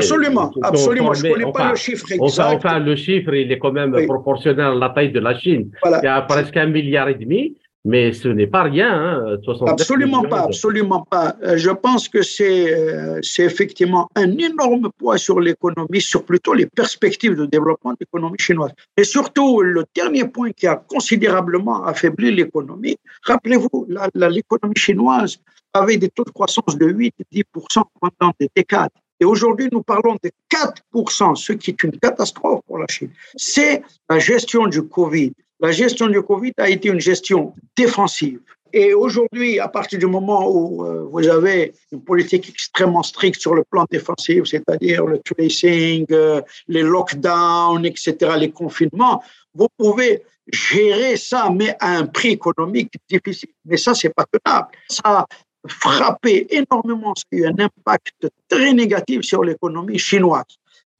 [0.00, 1.12] absolument, absolument.
[1.14, 2.54] Je ne connais pas le chiffre exact.
[2.56, 5.64] Enfin, le chiffre, il est quand même proportionnel à la taille de la Chine.
[5.84, 7.42] Il y a presque un milliard et demi.
[7.86, 8.90] Mais ce n'est pas rien.
[8.90, 9.36] Hein,
[9.68, 11.36] absolument pas, absolument pas.
[11.44, 16.66] Euh, je pense que euh, c'est effectivement un énorme poids sur l'économie, sur plutôt les
[16.66, 18.72] perspectives de développement de l'économie chinoise.
[18.96, 25.38] Et surtout, le dernier point qui a considérablement affaibli l'économie, rappelez-vous, l'économie chinoise
[25.72, 28.90] avait des taux de croissance de 8-10% pendant des décades.
[29.20, 33.10] Et aujourd'hui, nous parlons de 4%, ce qui est une catastrophe pour la Chine.
[33.36, 38.40] C'est la gestion du Covid, la gestion du Covid a été une gestion défensive.
[38.72, 43.54] Et aujourd'hui, à partir du moment où euh, vous avez une politique extrêmement stricte sur
[43.54, 49.22] le plan défensif, c'est-à-dire le tracing, euh, les lockdowns, etc., les confinements,
[49.54, 53.50] vous pouvez gérer ça, mais à un prix économique difficile.
[53.64, 54.68] Mais ça, c'est pas tenable.
[54.88, 55.26] Ça a
[55.68, 60.44] frappé énormément, ça a eu un impact très négatif sur l'économie chinoise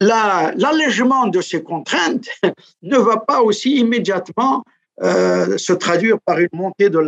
[0.01, 2.29] l'allègement de ces contraintes
[2.83, 4.65] ne va pas aussi immédiatement
[5.03, 6.99] euh, se traduire par une montée de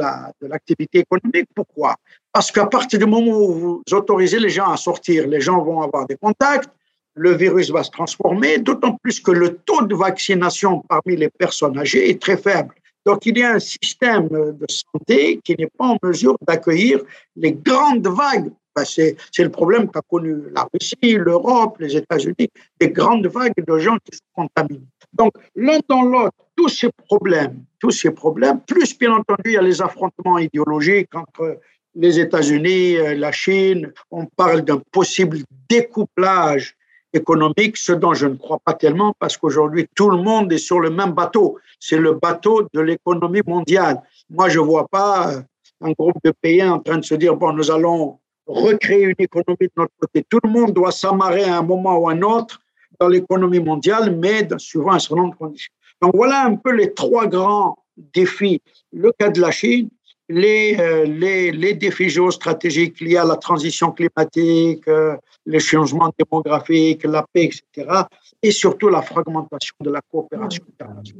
[0.42, 1.48] l'activité économique.
[1.54, 1.96] Pourquoi?
[2.32, 5.80] Parce qu'à partir du moment où vous autorisez les gens à sortir, les gens vont
[5.80, 6.68] avoir des contacts,
[7.14, 11.78] le virus va se transformer, d'autant plus que le taux de vaccination parmi les personnes
[11.78, 12.74] âgées est très faible.
[13.06, 17.00] Donc il y a un système de santé qui n'est pas en mesure d'accueillir
[17.36, 18.50] les grandes vagues
[18.84, 22.48] c'est, le problème qu'a connu la Russie, l'Europe, les États-Unis,
[22.80, 24.86] des grandes vagues de gens qui sont contaminés.
[25.12, 29.56] Donc, l'un dans l'autre, tous ces problèmes, tous ces problèmes, plus bien entendu, il y
[29.56, 31.58] a les affrontements idéologiques entre
[31.94, 35.38] les États-Unis, euh, la Chine, on parle d'un possible
[35.68, 36.76] découplage
[37.12, 40.80] économique, ce dont je ne crois pas tellement parce qu'aujourd'hui, tout le monde est sur
[40.80, 41.58] le même bateau.
[41.80, 44.02] C'est le bateau de l'économie mondiale.
[44.30, 45.40] Moi, je ne vois pas euh,
[45.80, 49.56] un groupe de pays en train de se dire, bon, nous allons recréer une économie
[49.60, 50.24] de notre côté.
[50.28, 52.60] Tout le monde doit s'amarrer à un moment ou à un autre
[52.98, 55.72] dans l'économie mondiale, mais suivant un certain nombre de conditions.
[56.00, 58.62] Donc voilà un peu les trois grands défis.
[58.92, 59.88] Le cas de la Chine,
[60.28, 67.04] les, euh, les, les défis géostratégiques liés à la transition climatique, euh, les changements démographiques,
[67.04, 68.02] la paix, etc.
[68.42, 70.64] Et surtout la fragmentation de la coopération.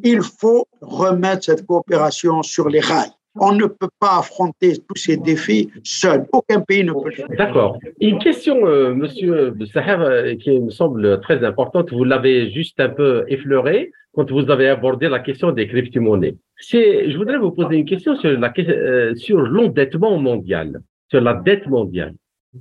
[0.04, 3.10] Il faut remettre cette coopération sur les rails.
[3.40, 6.26] On ne peut pas affronter tous ces défis seul.
[6.32, 7.28] Aucun pays ne peut le faire.
[7.36, 7.78] D'accord.
[8.00, 11.92] Une question, euh, monsieur Saher, euh, qui me semble très importante.
[11.92, 16.36] Vous l'avez juste un peu effleuré quand vous avez abordé la question des crypto-monnaies.
[16.58, 20.80] je voudrais vous poser une question sur euh, sur l'endettement mondial,
[21.10, 22.14] sur la dette mondiale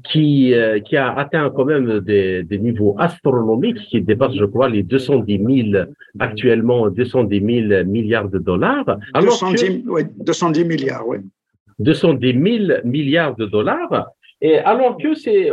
[0.03, 4.69] qui, euh, qui a atteint quand même des, des, niveaux astronomiques qui dépassent, je crois,
[4.69, 5.85] les 210 000,
[6.19, 8.97] actuellement 210 000 milliards de dollars.
[9.13, 11.17] Alors 210, ouais, 210 milliards, oui.
[11.79, 14.07] 210 000 milliards de dollars.
[14.41, 15.49] Et alors que c'est,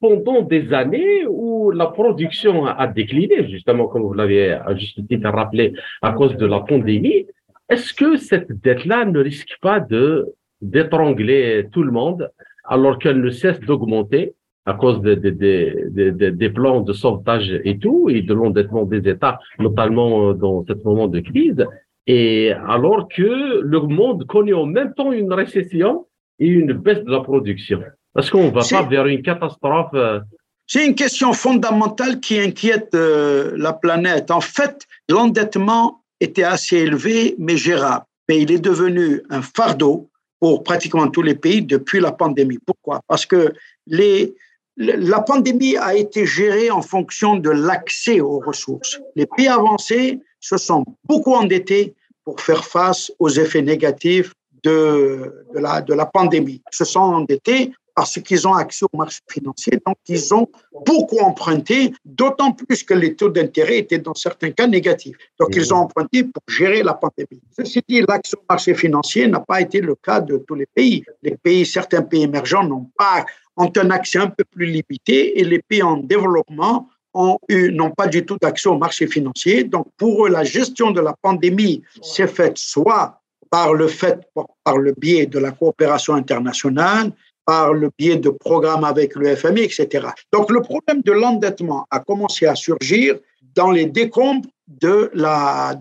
[0.00, 5.28] pendant des années où la production a décliné, justement, comme vous l'avez à juste titre
[5.30, 5.72] rappelé,
[6.02, 7.26] à cause de la pandémie,
[7.68, 12.30] est-ce que cette dette-là ne risque pas de d'étrangler tout le monde?
[12.68, 14.34] Alors qu'elle ne cesse d'augmenter
[14.66, 20.32] à cause de, des plans de sauvetage et tout, et de l'endettement des États, notamment
[20.34, 21.64] dans ce moment de crise,
[22.06, 26.06] et alors que le monde connaît en même temps une récession
[26.38, 27.80] et une baisse de la production.
[28.18, 30.20] Est-ce qu'on va pas vers une catastrophe euh?
[30.66, 34.32] C'est une question fondamentale qui inquiète euh, la planète.
[34.32, 38.04] En fait, l'endettement était assez élevé, mais gérable.
[38.28, 40.10] Mais il est devenu un fardeau
[40.40, 42.58] pour pratiquement tous les pays depuis la pandémie.
[42.64, 43.00] Pourquoi?
[43.08, 43.52] Parce que
[43.86, 49.00] la pandémie a été gérée en fonction de l'accès aux ressources.
[49.14, 55.60] Les pays avancés se sont beaucoup endettés pour faire face aux effets négatifs de, de,
[55.60, 56.60] la, de la pandémie.
[56.72, 60.46] Ils se sont endettés parce qu'ils ont accès au marché financier, donc ils ont
[60.84, 65.16] beaucoup emprunté, d'autant plus que les taux d'intérêt étaient dans certains cas négatifs.
[65.40, 67.40] Donc ils ont emprunté pour gérer la pandémie.
[67.56, 71.04] Ceci dit, l'accès au marché financier n'a pas été le cas de tous les pays.
[71.22, 73.24] Les pays, certains pays émergents n'ont pas
[73.56, 78.26] ont un accès un peu plus limité et les pays en développement n'ont pas du
[78.26, 79.64] tout d'accès au marché financier.
[79.64, 84.20] Donc, pour eux, la gestion de la pandémie s'est faite soit par le fait,
[84.64, 87.12] par le biais de la coopération internationale,
[87.46, 90.08] par le biais de programmes avec le FMI, etc.
[90.32, 93.16] Donc, le problème de l'endettement a commencé à surgir
[93.54, 95.78] dans les décombres de la,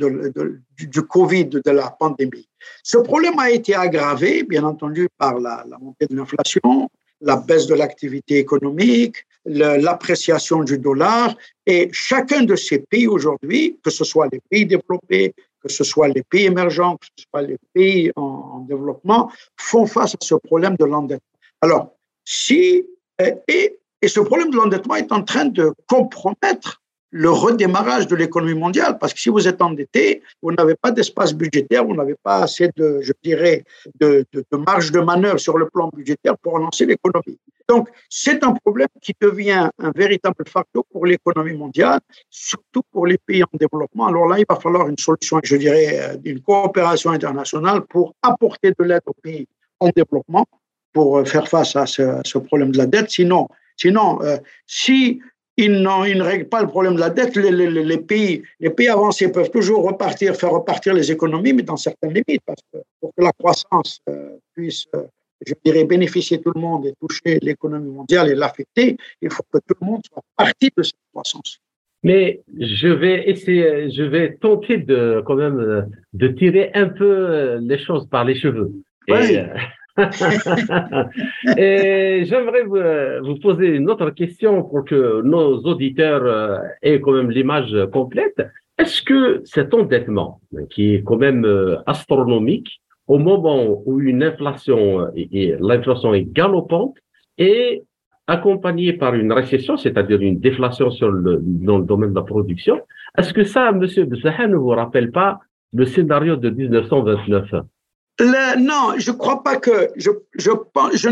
[0.77, 2.47] du, Covid, de la pandémie.
[2.83, 6.89] Ce problème a été aggravé, bien entendu, par la, montée de l'inflation,
[7.19, 11.35] la baisse de l'activité économique, l'appréciation du dollar.
[11.65, 16.09] Et chacun de ces pays aujourd'hui, que ce soit les pays développés, que ce soit
[16.09, 20.75] les pays émergents, que ce soit les pays en développement, font face à ce problème
[20.75, 21.34] de l'endettement.
[21.61, 22.85] Alors, si,
[23.19, 26.81] et, et ce problème de l'endettement est en train de compromettre
[27.11, 31.33] le redémarrage de l'économie mondiale, parce que si vous êtes endetté, vous n'avez pas d'espace
[31.33, 33.63] budgétaire, vous n'avez pas assez de, je dirais,
[34.01, 37.39] de, de, marge de manœuvre sur le plan budgétaire pour relancer l'économie.
[37.69, 43.17] Donc, c'est un problème qui devient un véritable fardeau pour l'économie mondiale, surtout pour les
[43.17, 44.07] pays en développement.
[44.07, 48.83] Alors là, il va falloir une solution, je dirais, d'une coopération internationale pour apporter de
[48.83, 49.47] l'aide aux pays
[49.79, 50.45] en développement
[50.95, 53.09] pour faire face à ce, à ce problème de la dette.
[53.09, 55.19] Sinon, sinon euh, si
[55.57, 55.71] ils,
[56.07, 57.35] ils, ne règlent pas le problème de la dette.
[57.35, 61.63] Les, les, les, pays, les pays avancés peuvent toujours repartir, faire repartir les économies, mais
[61.63, 65.03] dans certaines limites, parce que pour que la croissance euh, puisse, euh,
[65.45, 69.59] je dirais, bénéficier tout le monde et toucher l'économie mondiale et l'affecter, il faut que
[69.67, 71.59] tout le monde soit partie de cette croissance.
[72.03, 75.81] Mais je vais essayer, je vais tenter de quand même euh,
[76.13, 78.71] de tirer un peu les choses par les cheveux.
[79.09, 79.33] Oui.
[79.33, 79.43] Et
[81.45, 82.77] j'aimerais vous,
[83.23, 88.45] vous, poser une autre question pour que nos auditeurs euh, aient quand même l'image complète.
[88.77, 95.09] Est-ce que cet endettement, qui est quand même euh, astronomique, au moment où une inflation
[95.15, 96.97] et l'inflation est galopante,
[97.37, 97.83] est
[98.27, 102.81] accompagné par une récession, c'est-à-dire une déflation sur le, dans le domaine de la production,
[103.17, 105.39] est-ce que ça, Monsieur Bessaha, ne vous rappelle pas
[105.73, 107.53] le scénario de 1929
[108.19, 109.17] non, je ne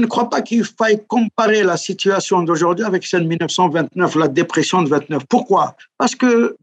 [0.06, 4.90] crois pas qu'il faille comparer la situation d'aujourd'hui avec celle de 1929, la dépression de
[4.90, 5.24] 29.
[5.28, 5.76] Pourquoi?
[5.98, 6.56] Parce que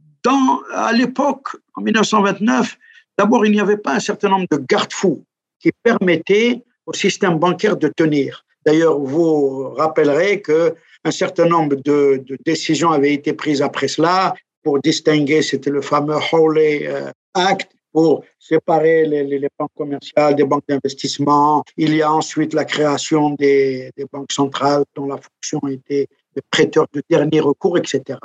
[0.74, 2.78] à l'époque, en 1929,
[3.18, 5.24] d'abord il n'y avait pas un certain nombre de garde-fous
[5.58, 8.44] qui permettaient au système bancaire de tenir.
[8.66, 10.74] D'ailleurs, vous rappellerez que
[11.04, 15.80] un certain nombre de, de, décisions avaient été prises après cela pour distinguer, c'était le
[15.80, 21.62] fameux Hawley euh, Act pour séparer les, les, banques commerciales des banques d'investissement.
[21.76, 26.42] Il y a ensuite la création des, des, banques centrales dont la fonction était de
[26.50, 28.18] prêteur de dernier recours, etc.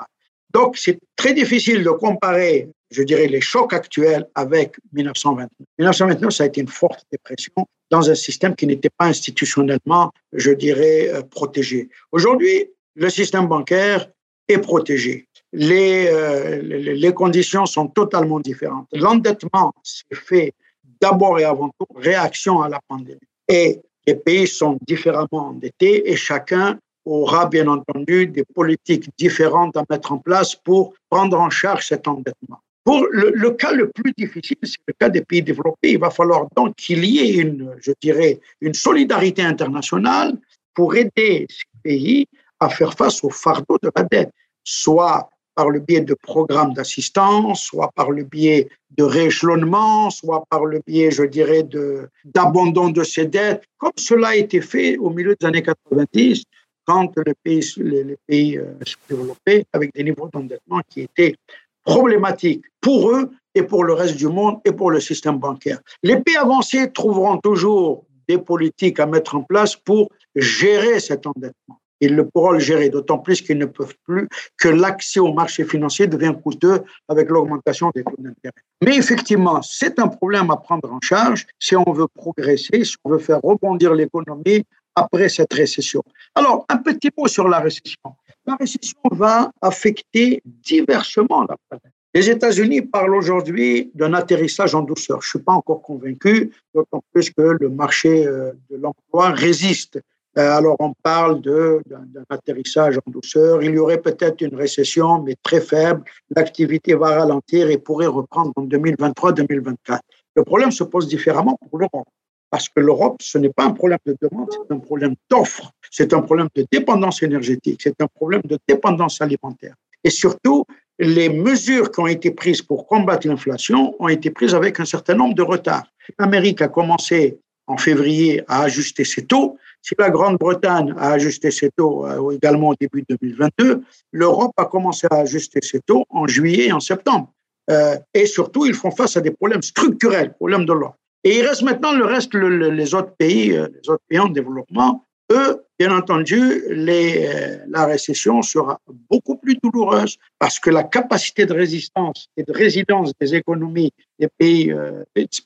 [0.53, 5.49] Donc, c'est très difficile de comparer, je dirais, les chocs actuels avec 1929.
[5.79, 10.51] 1929, ça a été une forte dépression dans un système qui n'était pas institutionnellement, je
[10.51, 11.89] dirais, euh, protégé.
[12.11, 14.09] Aujourd'hui, le système bancaire
[14.47, 18.87] est protégé les, euh, les, conditions sont totalement différentes.
[18.91, 20.53] L'endettement s'est fait
[20.99, 23.19] d'abord et avant tout réaction à la pandémie.
[23.47, 29.83] Et les pays sont différemment endettés et chacun aura bien entendu des politiques différentes à
[29.89, 32.59] mettre en place pour prendre en charge cet endettement.
[32.83, 35.91] Pour le, le cas le plus difficile, c'est le cas des pays développés.
[35.91, 40.33] Il va falloir donc qu'il y ait une, je dirais, une solidarité internationale
[40.73, 42.27] pour aider ces pays
[42.59, 44.31] à faire face au fardeau de la dette,
[44.63, 50.65] soit par le biais de programmes d'assistance, soit par le biais de rééchelonnement, soit par
[50.65, 55.09] le biais, je dirais, de, d'abandon de ces dettes, comme cela a été fait au
[55.09, 56.43] milieu des années 90
[56.85, 58.65] quand les pays, les, pays euh,
[59.09, 61.35] développés, avec des niveaux d'endettement qui étaient
[61.83, 65.79] problématiques pour eux et pour le reste du monde et pour le système bancaire.
[66.03, 71.79] Les pays avancés trouveront toujours des politiques à mettre en place pour gérer cet endettement.
[72.01, 74.27] Ils le pourront le gérer, d'autant plus qu'ils ne peuvent plus
[74.57, 78.53] que l'accès au marché financier devient coûteux avec l'augmentation des taux d'intérêt.
[78.83, 83.11] Mais effectivement, c'est un problème à prendre en charge si on veut progresser, si on
[83.11, 84.63] veut faire rebondir l'économie
[84.95, 86.03] après cette récession.
[86.35, 88.15] Alors, un petit mot sur la récession.
[88.45, 91.91] La récession va affecter diversement la planète.
[92.13, 95.21] Les États-Unis parlent aujourd'hui d'un atterrissage en douceur.
[95.21, 99.99] Je ne suis pas encore convaincu, d'autant plus que le marché euh, de l'emploi résiste
[100.35, 101.81] alors, on parle d'un
[102.29, 103.63] atterrissage en douceur.
[103.63, 106.03] Il y aurait peut-être une récession, mais très faible.
[106.35, 109.99] L'activité va ralentir et pourrait reprendre en 2023-2024.
[110.35, 112.07] Le problème se pose différemment pour l'Europe.
[112.49, 115.71] Parce que l'Europe, ce n'est pas un problème de demande, c'est un problème d'offre.
[115.89, 117.81] C'est un problème de dépendance énergétique.
[117.81, 119.75] C'est un problème de dépendance alimentaire.
[120.03, 120.65] Et surtout,
[120.99, 125.15] les mesures qui ont été prises pour combattre l'inflation ont été prises avec un certain
[125.15, 125.87] nombre de retards.
[126.19, 129.57] L'Amérique a commencé en février à ajuster ses taux.
[129.87, 133.83] Si la Grande-Bretagne a ajusté ses taux euh, également au début 2022,
[134.13, 137.31] l'Europe a commencé à ajuster ses taux en juillet et en septembre.
[137.69, 140.97] Euh, et surtout, ils font face à des problèmes structurels, problèmes de l'ordre.
[141.23, 145.05] Et il reste maintenant le reste, les autres pays, euh, les autres pays en développement.
[145.31, 148.79] Eux, bien entendu, la récession sera
[149.09, 154.29] beaucoup plus douloureuse parce que la capacité de résistance et de résilience des économies des
[154.37, 154.71] pays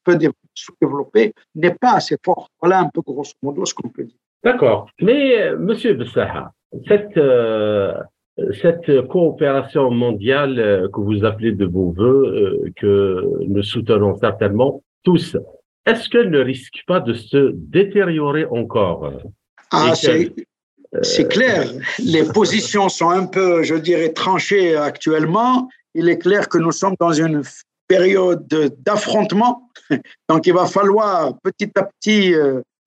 [0.04, 0.18] peu
[0.54, 2.52] sous-développés n'est pas assez forte.
[2.62, 4.18] Voilà un peu grosso modo ce qu'on peut dire.
[4.44, 4.90] D'accord.
[5.02, 6.52] Mais, Monsieur Bessaha,
[6.88, 7.94] cette, euh,
[8.62, 14.82] cette coopération mondiale euh, que vous appelez de vos voeux, euh, que nous soutenons certainement
[15.04, 15.36] tous,
[15.86, 19.12] est-ce qu'elle ne risque pas de se détériorer encore
[19.72, 21.70] Ah, c'est clair.
[22.00, 25.70] Les positions sont un peu, je dirais, tranchées actuellement.
[25.96, 27.42] Il est clair que nous sommes dans une
[27.88, 28.46] période
[28.86, 29.70] d'affrontement.
[30.30, 32.34] Donc, il va falloir petit à petit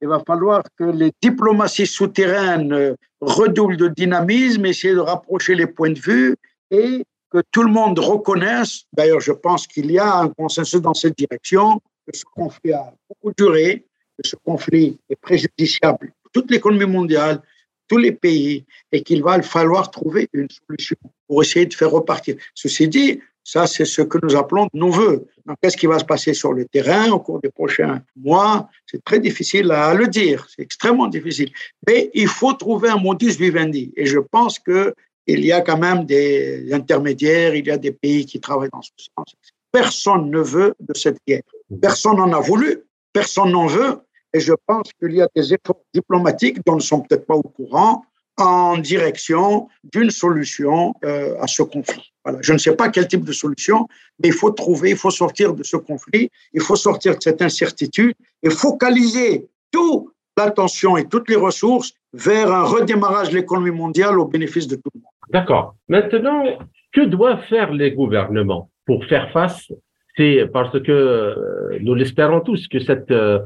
[0.03, 5.68] il va falloir que les diplomaties souterraines euh, redoublent de dynamisme, essayer de rapprocher les
[5.68, 6.36] points de vue
[6.70, 10.92] et que tout le monde reconnaisse, d'ailleurs je pense qu'il y a un consensus dans
[10.92, 13.86] cette direction, que ce conflit a beaucoup duré,
[14.18, 17.40] que ce conflit est préjudiciable pour toute l'économie mondiale,
[17.88, 20.96] tous les pays, et qu'il va falloir trouver une solution
[21.28, 22.36] pour essayer de faire repartir.
[22.55, 25.26] Ceci dit, ça, c'est ce que nous appelons nos voeux.
[25.61, 28.68] qu'est-ce qui va se passer sur le terrain au cours des prochains mois?
[28.86, 30.47] C'est très difficile à le dire.
[30.49, 31.51] C'est extrêmement difficile.
[31.86, 33.93] Mais il faut trouver un modus vivendi.
[33.97, 34.95] Et je pense que
[35.26, 38.82] il y a quand même des intermédiaires, il y a des pays qui travaillent dans
[38.82, 39.34] ce sens.
[39.70, 41.43] Personne ne veut de cette guerre.
[41.80, 43.99] Personne n'en a voulu, personne n'en veut.
[44.34, 47.43] Et je pense qu'il y a des efforts diplomatiques dont ne sommes peut-être pas au
[47.43, 48.05] courant
[48.39, 52.12] en direction d'une solution euh, à ce conflit.
[52.24, 52.39] Voilà.
[52.41, 53.89] Je ne sais pas quel type de solution,
[54.20, 57.43] mais il faut trouver, il faut sortir de ce conflit, il faut sortir de cette
[57.43, 64.18] incertitude et focaliser toute l'attention et toutes les ressources vers un redémarrage de l'économie mondiale
[64.18, 65.11] au bénéfice de tout le monde.
[65.30, 65.74] D'accord.
[65.89, 66.45] Maintenant,
[66.93, 69.70] que doivent faire les gouvernements pour faire face?
[70.16, 73.41] C'est parce que euh, nous l'espérons tous que cette euh,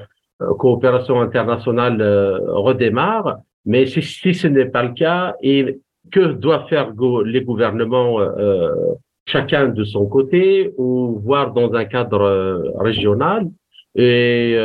[0.59, 2.03] coopération internationale
[2.49, 5.81] redémarre, mais si, ce n'est pas le cas, et
[6.13, 6.93] que doivent faire
[7.25, 8.95] les gouvernements euh, euh,
[9.27, 13.49] chacun de son côté ou voir dans un cadre euh, régional
[13.97, 14.57] et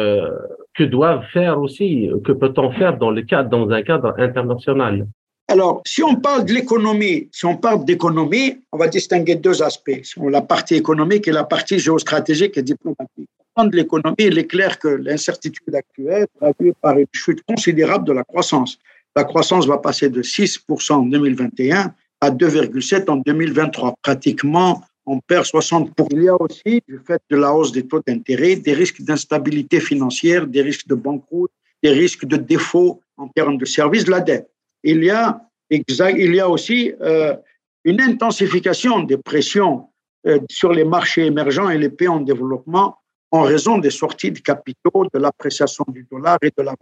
[0.74, 5.08] que doivent faire aussi, que peut-on faire dans le cadre, dans un cadre international?
[5.48, 10.02] Alors, si on parle de l'économie, si on parle d'économie, on va distinguer deux aspects.
[10.30, 13.30] La partie économique et la partie géostratégique et diplomatique.
[13.56, 18.14] Dans l'économie, il est clair que l'incertitude actuelle est traduite par une chute considérable de
[18.14, 18.78] la croissance.
[19.16, 23.96] La croissance va passer de 6% en 2021 à 2,7% en 2023.
[24.02, 26.08] Pratiquement, on perd 60%.
[26.12, 29.80] Il y a aussi, du fait de la hausse des taux d'intérêt, des risques d'instabilité
[29.80, 31.52] financière, des risques de banqueroute,
[31.84, 34.50] des risques de défaut en termes de services de la dette.
[34.84, 37.36] Il y a, il y a aussi euh,
[37.84, 39.88] une intensification des pressions
[40.28, 42.98] euh, sur les marchés émergents et les pays en développement
[43.32, 46.76] en raison des sorties de capitaux, de l'appréciation du dollar et de la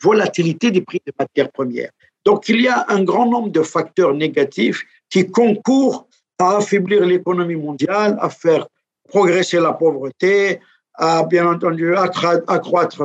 [0.00, 1.90] volatilité des prix des matières premières.
[2.24, 6.06] Donc il y a un grand nombre de facteurs négatifs qui concourent
[6.38, 8.66] à affaiblir l'économie mondiale, à faire
[9.08, 10.60] progresser la pauvreté,
[10.94, 13.02] à bien entendu accroître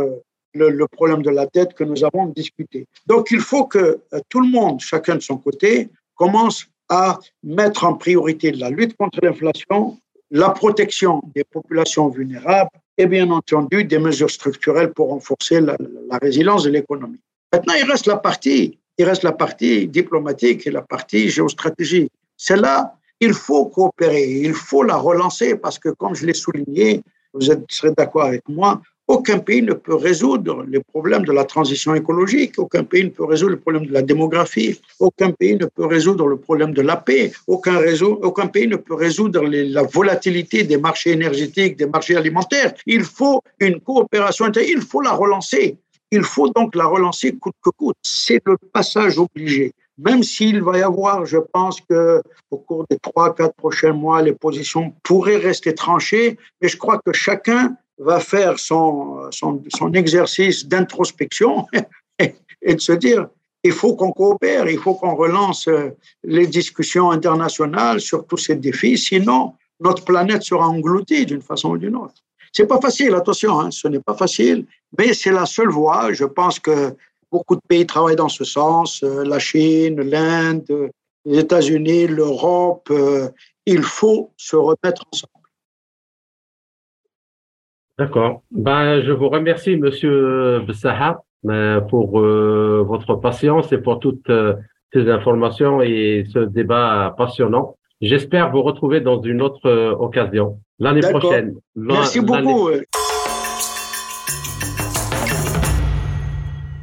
[0.53, 2.87] le, problème de la dette que nous avons discuté.
[3.05, 7.83] Donc il faut que euh, tout le monde, chacun de son côté, commence à mettre
[7.83, 9.99] en priorité la lutte contre l'inflation,
[10.31, 15.77] la protection des populations vulnérables et bien entendu des mesures structurelles pour renforcer la,
[16.21, 17.21] résilience de l'économie.
[17.53, 22.11] Maintenant, il reste la partie il reste la partie diplomatique et la partie géostratégique.
[22.35, 27.03] C'est là, il faut coopérer, il faut la relancer parce que, comme je l'ai souligné,
[27.33, 31.95] vous serez d'accord avec moi, aucun pays ne peut résoudre les problèmes de la transition
[31.95, 35.85] écologique, aucun pays ne peut résoudre le problème de la démographie, aucun pays ne peut
[35.85, 41.11] résoudre le problème de la paix, aucun, pays ne peut résoudre la volatilité des marchés
[41.11, 42.73] énergétiques, des marchés alimentaires.
[42.85, 45.77] Il faut une coopération, il faut la relancer.
[46.11, 47.97] Il faut donc la relancer coûte que coûte.
[48.01, 49.73] C'est le passage obligé.
[49.97, 54.21] Même s'il va y avoir, je pense que au cours des trois, quatre prochains mois,
[54.21, 59.93] les positions pourraient rester tranchées, mais je crois que chacun va faire son, son, son
[59.93, 61.67] exercice d'introspection
[62.19, 63.27] et de se dire,
[63.63, 65.89] il faut qu'on coopère, il faut qu'on relance euh,
[66.23, 71.77] les discussions internationales sur tous ces défis, sinon notre planète sera engloutie d'une façon ou
[71.77, 72.15] d'une autre.
[72.51, 74.65] C'est pas facile, attention, hein, ce n'est pas facile,
[74.97, 76.13] mais c'est la seule voie.
[76.13, 76.95] Je pense que
[77.31, 80.89] beaucoup de pays travaillent dans ce sens, euh, la Chine, l'Inde,
[81.25, 82.87] les États-Unis, l'Europe.
[82.89, 83.29] Euh,
[83.65, 85.46] il faut se remettre ensemble.
[87.97, 88.43] D'accord.
[88.51, 94.55] Ben, je vous remercie, Monsieur Bessaha, euh, pour euh, votre patience et pour toutes euh,
[94.93, 97.75] ces informations et ce débat passionnant.
[98.01, 99.69] J'espère vous retrouver dans une autre
[99.99, 101.55] occasion l'année prochaine.
[101.75, 102.69] Merci beaucoup.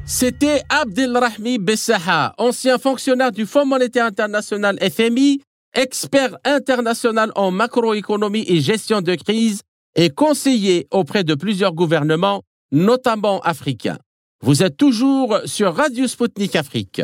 [0.04, 5.42] C'était Abdelrahmi Bessaha, ancien fonctionnaire du Fonds monétaire international FMI,
[5.74, 9.62] expert international en macroéconomie et gestion de crise
[9.96, 12.42] et conseiller auprès de plusieurs gouvernements,
[12.72, 13.98] notamment africains.
[14.42, 17.02] Vous êtes toujours sur Radio Sputnik Afrique.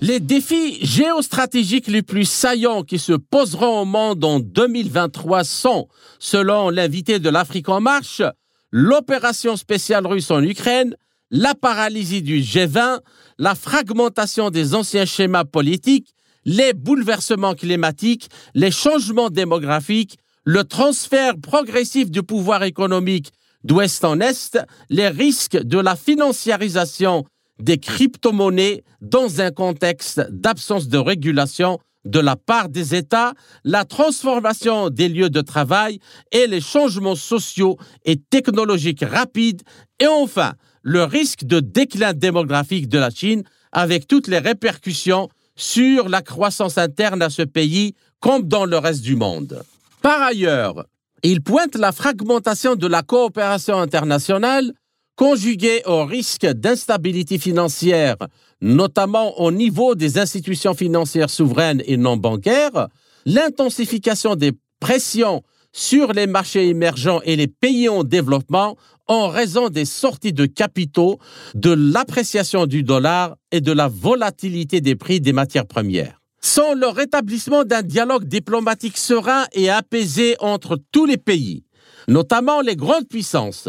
[0.00, 6.70] Les défis géostratégiques les plus saillants qui se poseront au monde en 2023 sont, selon
[6.70, 8.22] l'invité de l'Afrique en marche,
[8.70, 10.94] l'opération spéciale russe en Ukraine,
[11.30, 13.00] la paralysie du G20,
[13.38, 16.14] la fragmentation des anciens schémas politiques
[16.46, 23.32] les bouleversements climatiques, les changements démographiques, le transfert progressif du pouvoir économique
[23.64, 24.56] d'ouest en est,
[24.88, 27.24] les risques de la financiarisation
[27.58, 33.34] des crypto-monnaies dans un contexte d'absence de régulation de la part des États,
[33.64, 35.98] la transformation des lieux de travail
[36.30, 39.62] et les changements sociaux et technologiques rapides,
[39.98, 43.42] et enfin le risque de déclin démographique de la Chine
[43.72, 49.02] avec toutes les répercussions sur la croissance interne à ce pays comme dans le reste
[49.02, 49.62] du monde.
[50.02, 50.84] Par ailleurs,
[51.22, 54.72] il pointe la fragmentation de la coopération internationale
[55.16, 58.16] conjuguée au risque d'instabilité financière,
[58.60, 62.88] notamment au niveau des institutions financières souveraines et non bancaires,
[63.24, 65.42] l'intensification des pressions
[65.76, 68.76] sur les marchés émergents et les pays en développement
[69.08, 71.18] en raison des sorties de capitaux,
[71.54, 76.22] de l'appréciation du dollar et de la volatilité des prix des matières premières.
[76.40, 81.64] Sans le rétablissement d'un dialogue diplomatique serein et apaisé entre tous les pays,
[82.08, 83.68] notamment les grandes puissances,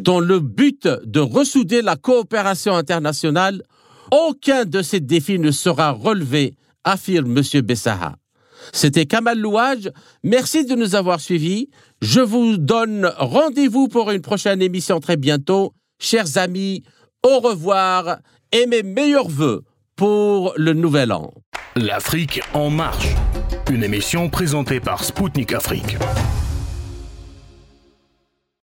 [0.00, 3.62] dont le but de ressouder la coopération internationale,
[4.10, 7.60] aucun de ces défis ne sera relevé, affirme M.
[7.60, 8.16] Bessaha.
[8.72, 9.90] C'était Kamal Louage.
[10.22, 11.68] Merci de nous avoir suivis.
[12.00, 15.74] Je vous donne rendez-vous pour une prochaine émission très bientôt.
[15.98, 16.82] Chers amis,
[17.22, 18.18] au revoir
[18.52, 19.64] et mes meilleurs voeux
[19.96, 21.32] pour le nouvel an.
[21.76, 23.08] L'Afrique en marche.
[23.70, 25.96] Une émission présentée par Spoutnik Afrique.